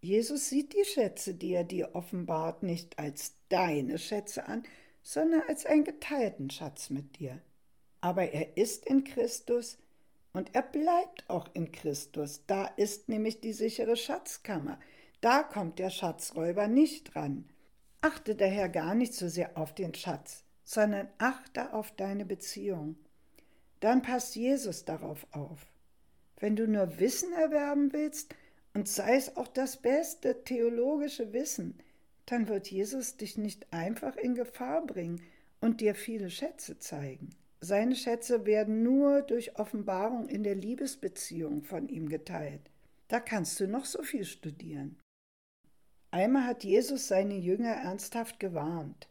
Jesus 0.00 0.48
sieht 0.48 0.74
die 0.74 0.84
Schätze, 0.84 1.34
die 1.34 1.52
er 1.52 1.64
dir 1.64 1.94
offenbart, 1.94 2.62
nicht 2.62 2.98
als 2.98 3.34
deine 3.48 3.98
Schätze 3.98 4.46
an, 4.46 4.64
sondern 5.02 5.42
als 5.48 5.64
einen 5.64 5.84
geteilten 5.84 6.50
Schatz 6.50 6.90
mit 6.90 7.18
dir 7.18 7.40
aber 8.06 8.30
er 8.30 8.56
ist 8.56 8.86
in 8.86 9.02
Christus 9.02 9.78
und 10.32 10.54
er 10.54 10.62
bleibt 10.62 11.28
auch 11.28 11.48
in 11.54 11.72
Christus. 11.72 12.44
Da 12.46 12.66
ist 12.66 13.08
nämlich 13.08 13.40
die 13.40 13.52
sichere 13.52 13.96
Schatzkammer. 13.96 14.78
Da 15.20 15.42
kommt 15.42 15.80
der 15.80 15.90
Schatzräuber 15.90 16.68
nicht 16.68 17.16
ran. 17.16 17.48
Achte 18.02 18.36
daher 18.36 18.68
gar 18.68 18.94
nicht 18.94 19.12
so 19.12 19.26
sehr 19.26 19.58
auf 19.58 19.74
den 19.74 19.92
Schatz, 19.92 20.44
sondern 20.62 21.08
achte 21.18 21.72
auf 21.72 21.90
deine 21.96 22.24
Beziehung. 22.24 22.94
Dann 23.80 24.02
passt 24.02 24.36
Jesus 24.36 24.84
darauf 24.84 25.26
auf. 25.32 25.66
Wenn 26.38 26.54
du 26.54 26.68
nur 26.68 27.00
Wissen 27.00 27.32
erwerben 27.32 27.92
willst, 27.92 28.36
und 28.72 28.86
sei 28.86 29.16
es 29.16 29.36
auch 29.36 29.48
das 29.48 29.78
beste 29.78 30.44
theologische 30.44 31.32
Wissen, 31.32 31.80
dann 32.26 32.46
wird 32.46 32.68
Jesus 32.68 33.16
dich 33.16 33.36
nicht 33.36 33.72
einfach 33.72 34.14
in 34.14 34.36
Gefahr 34.36 34.86
bringen 34.86 35.22
und 35.60 35.80
dir 35.80 35.96
viele 35.96 36.30
Schätze 36.30 36.78
zeigen. 36.78 37.30
Seine 37.66 37.96
Schätze 37.96 38.46
werden 38.46 38.84
nur 38.84 39.22
durch 39.22 39.58
Offenbarung 39.58 40.28
in 40.28 40.44
der 40.44 40.54
Liebesbeziehung 40.54 41.64
von 41.64 41.88
ihm 41.88 42.08
geteilt. 42.08 42.60
Da 43.08 43.18
kannst 43.18 43.58
du 43.58 43.66
noch 43.66 43.86
so 43.86 44.04
viel 44.04 44.24
studieren. 44.24 45.00
Einmal 46.12 46.44
hat 46.44 46.62
Jesus 46.62 47.08
seine 47.08 47.34
Jünger 47.34 47.72
ernsthaft 47.72 48.38
gewarnt. 48.38 49.08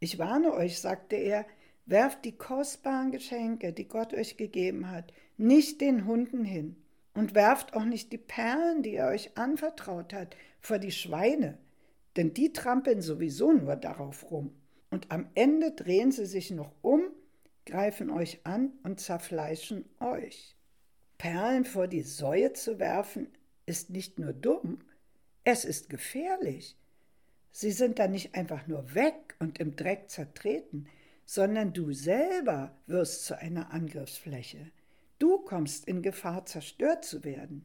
Ich 0.00 0.18
warne 0.18 0.52
euch, 0.52 0.80
sagte 0.80 1.16
er, 1.16 1.46
werft 1.86 2.26
die 2.26 2.36
kostbaren 2.36 3.10
Geschenke, 3.10 3.72
die 3.72 3.88
Gott 3.88 4.12
euch 4.12 4.36
gegeben 4.36 4.90
hat, 4.90 5.14
nicht 5.38 5.80
den 5.80 6.04
Hunden 6.04 6.44
hin 6.44 6.76
und 7.14 7.34
werft 7.34 7.72
auch 7.72 7.86
nicht 7.86 8.12
die 8.12 8.18
Perlen, 8.18 8.82
die 8.82 8.96
er 8.96 9.08
euch 9.08 9.38
anvertraut 9.38 10.12
hat, 10.12 10.36
vor 10.60 10.78
die 10.78 10.92
Schweine, 10.92 11.56
denn 12.16 12.34
die 12.34 12.52
trampeln 12.52 13.00
sowieso 13.00 13.54
nur 13.54 13.76
darauf 13.76 14.30
rum. 14.30 14.54
Und 14.90 15.10
am 15.10 15.30
Ende 15.34 15.70
drehen 15.72 16.12
sie 16.12 16.26
sich 16.26 16.50
noch 16.50 16.74
um 16.82 17.13
greifen 17.66 18.10
euch 18.10 18.40
an 18.44 18.72
und 18.82 19.00
zerfleischen 19.00 19.84
euch. 20.00 20.56
Perlen 21.18 21.64
vor 21.64 21.88
die 21.88 22.02
Säue 22.02 22.52
zu 22.52 22.78
werfen, 22.78 23.28
ist 23.66 23.90
nicht 23.90 24.18
nur 24.18 24.32
dumm, 24.32 24.80
es 25.44 25.64
ist 25.64 25.88
gefährlich. 25.88 26.76
Sie 27.52 27.70
sind 27.70 27.98
dann 27.98 28.12
nicht 28.12 28.34
einfach 28.34 28.66
nur 28.66 28.94
weg 28.94 29.36
und 29.38 29.58
im 29.60 29.76
Dreck 29.76 30.10
zertreten, 30.10 30.88
sondern 31.24 31.72
du 31.72 31.92
selber 31.92 32.76
wirst 32.86 33.24
zu 33.24 33.38
einer 33.38 33.72
Angriffsfläche. 33.72 34.70
Du 35.18 35.38
kommst 35.38 35.86
in 35.86 36.02
Gefahr, 36.02 36.46
zerstört 36.46 37.04
zu 37.04 37.24
werden. 37.24 37.64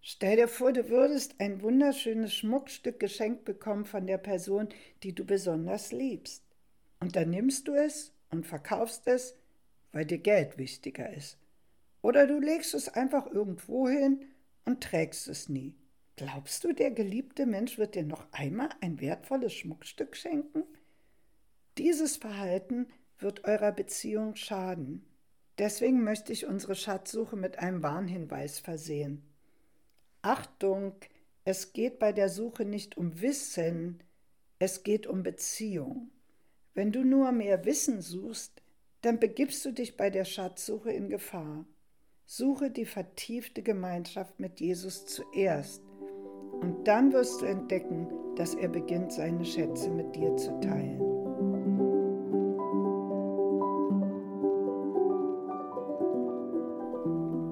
Stell 0.00 0.36
dir 0.36 0.48
vor, 0.48 0.72
du 0.72 0.88
würdest 0.88 1.34
ein 1.38 1.60
wunderschönes 1.60 2.34
Schmuckstück 2.34 2.98
geschenkt 2.98 3.44
bekommen 3.44 3.84
von 3.84 4.06
der 4.06 4.18
Person, 4.18 4.68
die 5.02 5.14
du 5.14 5.24
besonders 5.24 5.92
liebst. 5.92 6.42
Und 7.00 7.16
dann 7.16 7.30
nimmst 7.30 7.68
du 7.68 7.74
es 7.74 8.12
und 8.30 8.46
verkaufst 8.46 9.06
es, 9.06 9.34
weil 9.92 10.04
dir 10.04 10.18
Geld 10.18 10.58
wichtiger 10.58 11.12
ist. 11.12 11.38
Oder 12.02 12.26
du 12.26 12.38
legst 12.38 12.74
es 12.74 12.88
einfach 12.88 13.26
irgendwo 13.26 13.88
hin 13.88 14.24
und 14.64 14.82
trägst 14.82 15.28
es 15.28 15.48
nie. 15.48 15.74
Glaubst 16.16 16.64
du, 16.64 16.72
der 16.72 16.90
geliebte 16.90 17.46
Mensch 17.46 17.78
wird 17.78 17.94
dir 17.94 18.04
noch 18.04 18.26
einmal 18.32 18.68
ein 18.80 19.00
wertvolles 19.00 19.54
Schmuckstück 19.54 20.16
schenken? 20.16 20.64
Dieses 21.78 22.16
Verhalten 22.16 22.88
wird 23.18 23.44
eurer 23.44 23.72
Beziehung 23.72 24.36
schaden. 24.36 25.06
Deswegen 25.58 26.02
möchte 26.04 26.32
ich 26.32 26.46
unsere 26.46 26.74
Schatzsuche 26.74 27.36
mit 27.36 27.58
einem 27.58 27.82
Warnhinweis 27.82 28.58
versehen. 28.58 29.22
Achtung, 30.22 30.94
es 31.44 31.72
geht 31.72 31.98
bei 31.98 32.12
der 32.12 32.28
Suche 32.28 32.64
nicht 32.64 32.96
um 32.96 33.20
Wissen, 33.20 34.02
es 34.58 34.82
geht 34.82 35.06
um 35.06 35.22
Beziehung. 35.22 36.10
Wenn 36.72 36.92
du 36.92 37.04
nur 37.04 37.32
mehr 37.32 37.64
Wissen 37.64 38.00
suchst, 38.00 38.62
dann 39.02 39.18
begibst 39.18 39.64
du 39.64 39.72
dich 39.72 39.96
bei 39.96 40.08
der 40.08 40.24
Schatzsuche 40.24 40.92
in 40.92 41.08
Gefahr. 41.08 41.66
Suche 42.26 42.70
die 42.70 42.84
vertiefte 42.84 43.62
Gemeinschaft 43.62 44.38
mit 44.38 44.60
Jesus 44.60 45.04
zuerst 45.04 45.82
und 46.60 46.86
dann 46.86 47.12
wirst 47.12 47.40
du 47.40 47.46
entdecken, 47.46 48.08
dass 48.36 48.54
er 48.54 48.68
beginnt, 48.68 49.12
seine 49.12 49.44
Schätze 49.44 49.90
mit 49.90 50.14
dir 50.14 50.36
zu 50.36 50.60
teilen. 50.60 51.00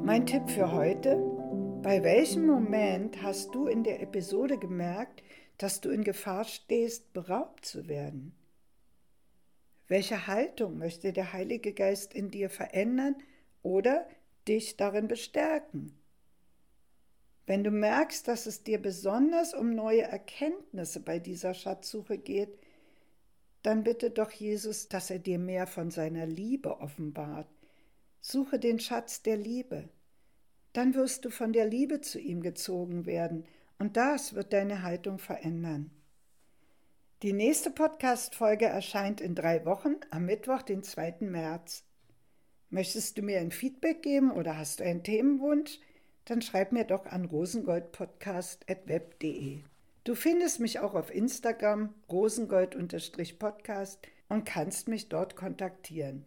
Mein 0.04 0.26
Tipp 0.26 0.48
für 0.48 0.72
heute, 0.72 1.16
bei 1.82 2.04
welchem 2.04 2.46
Moment 2.46 3.20
hast 3.22 3.52
du 3.54 3.66
in 3.66 3.82
der 3.82 4.00
Episode 4.00 4.58
gemerkt, 4.58 5.24
dass 5.58 5.80
du 5.80 5.90
in 5.90 6.04
Gefahr 6.04 6.44
stehst, 6.44 7.12
beraubt 7.12 7.64
zu 7.64 7.88
werden? 7.88 8.37
Welche 9.88 10.26
Haltung 10.26 10.78
möchte 10.78 11.12
der 11.14 11.32
Heilige 11.32 11.72
Geist 11.72 12.12
in 12.14 12.30
dir 12.30 12.50
verändern 12.50 13.16
oder 13.62 14.06
dich 14.46 14.76
darin 14.76 15.08
bestärken? 15.08 15.98
Wenn 17.46 17.64
du 17.64 17.70
merkst, 17.70 18.28
dass 18.28 18.44
es 18.44 18.62
dir 18.62 18.80
besonders 18.80 19.54
um 19.54 19.74
neue 19.74 20.02
Erkenntnisse 20.02 21.00
bei 21.00 21.18
dieser 21.18 21.54
Schatzsuche 21.54 22.18
geht, 22.18 22.58
dann 23.62 23.82
bitte 23.82 24.10
doch 24.10 24.30
Jesus, 24.30 24.88
dass 24.88 25.08
er 25.08 25.18
dir 25.18 25.38
mehr 25.38 25.66
von 25.66 25.90
seiner 25.90 26.26
Liebe 26.26 26.80
offenbart. 26.80 27.48
Suche 28.20 28.58
den 28.58 28.78
Schatz 28.78 29.22
der 29.22 29.38
Liebe. 29.38 29.88
Dann 30.74 30.94
wirst 30.94 31.24
du 31.24 31.30
von 31.30 31.54
der 31.54 31.64
Liebe 31.64 32.02
zu 32.02 32.20
ihm 32.20 32.42
gezogen 32.42 33.06
werden 33.06 33.46
und 33.78 33.96
das 33.96 34.34
wird 34.34 34.52
deine 34.52 34.82
Haltung 34.82 35.18
verändern. 35.18 35.90
Die 37.22 37.32
nächste 37.32 37.72
Podcast-Folge 37.72 38.66
erscheint 38.66 39.20
in 39.20 39.34
drei 39.34 39.64
Wochen 39.64 39.96
am 40.12 40.26
Mittwoch, 40.26 40.62
den 40.62 40.84
2. 40.84 41.16
März. 41.22 41.82
Möchtest 42.70 43.18
du 43.18 43.22
mir 43.22 43.40
ein 43.40 43.50
Feedback 43.50 44.02
geben 44.02 44.30
oder 44.30 44.56
hast 44.56 44.78
du 44.78 44.84
einen 44.84 45.02
Themenwunsch? 45.02 45.80
Dann 46.26 46.42
schreib 46.42 46.70
mir 46.70 46.84
doch 46.84 47.06
an 47.06 47.24
rosengoldpodcast.web.de. 47.24 49.62
Du 50.04 50.14
findest 50.14 50.60
mich 50.60 50.78
auch 50.78 50.94
auf 50.94 51.12
Instagram 51.12 51.92
rosengold-podcast 52.08 53.98
und 54.28 54.44
kannst 54.44 54.86
mich 54.86 55.08
dort 55.08 55.34
kontaktieren. 55.34 56.24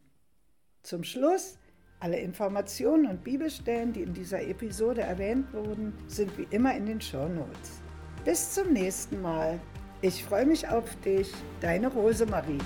Zum 0.84 1.06
Schluss, 1.06 1.58
alle 2.02 2.20
Informationen 2.20 3.06
und 3.06 3.24
Bibelstellen, 3.24 3.94
die 3.94 4.02
in 4.02 4.14
dieser 4.14 4.42
Episode 4.42 5.04
erwähnt 5.04 5.54
wurden, 5.54 5.94
sind 6.08 6.38
wie 6.38 6.48
immer 6.50 6.76
in 6.76 6.86
den 6.86 7.00
Show 7.00 7.30
Notes. 7.30 7.80
Bis 8.26 8.54
zum 8.54 8.74
nächsten 8.74 9.22
Mal. 9.22 9.58
Ich 10.04 10.24
freue 10.24 10.48
mich 10.48 10.68
auf 10.68 10.96
dich, 11.06 11.32
deine 11.60 11.88
Rosemarie. 11.88 12.58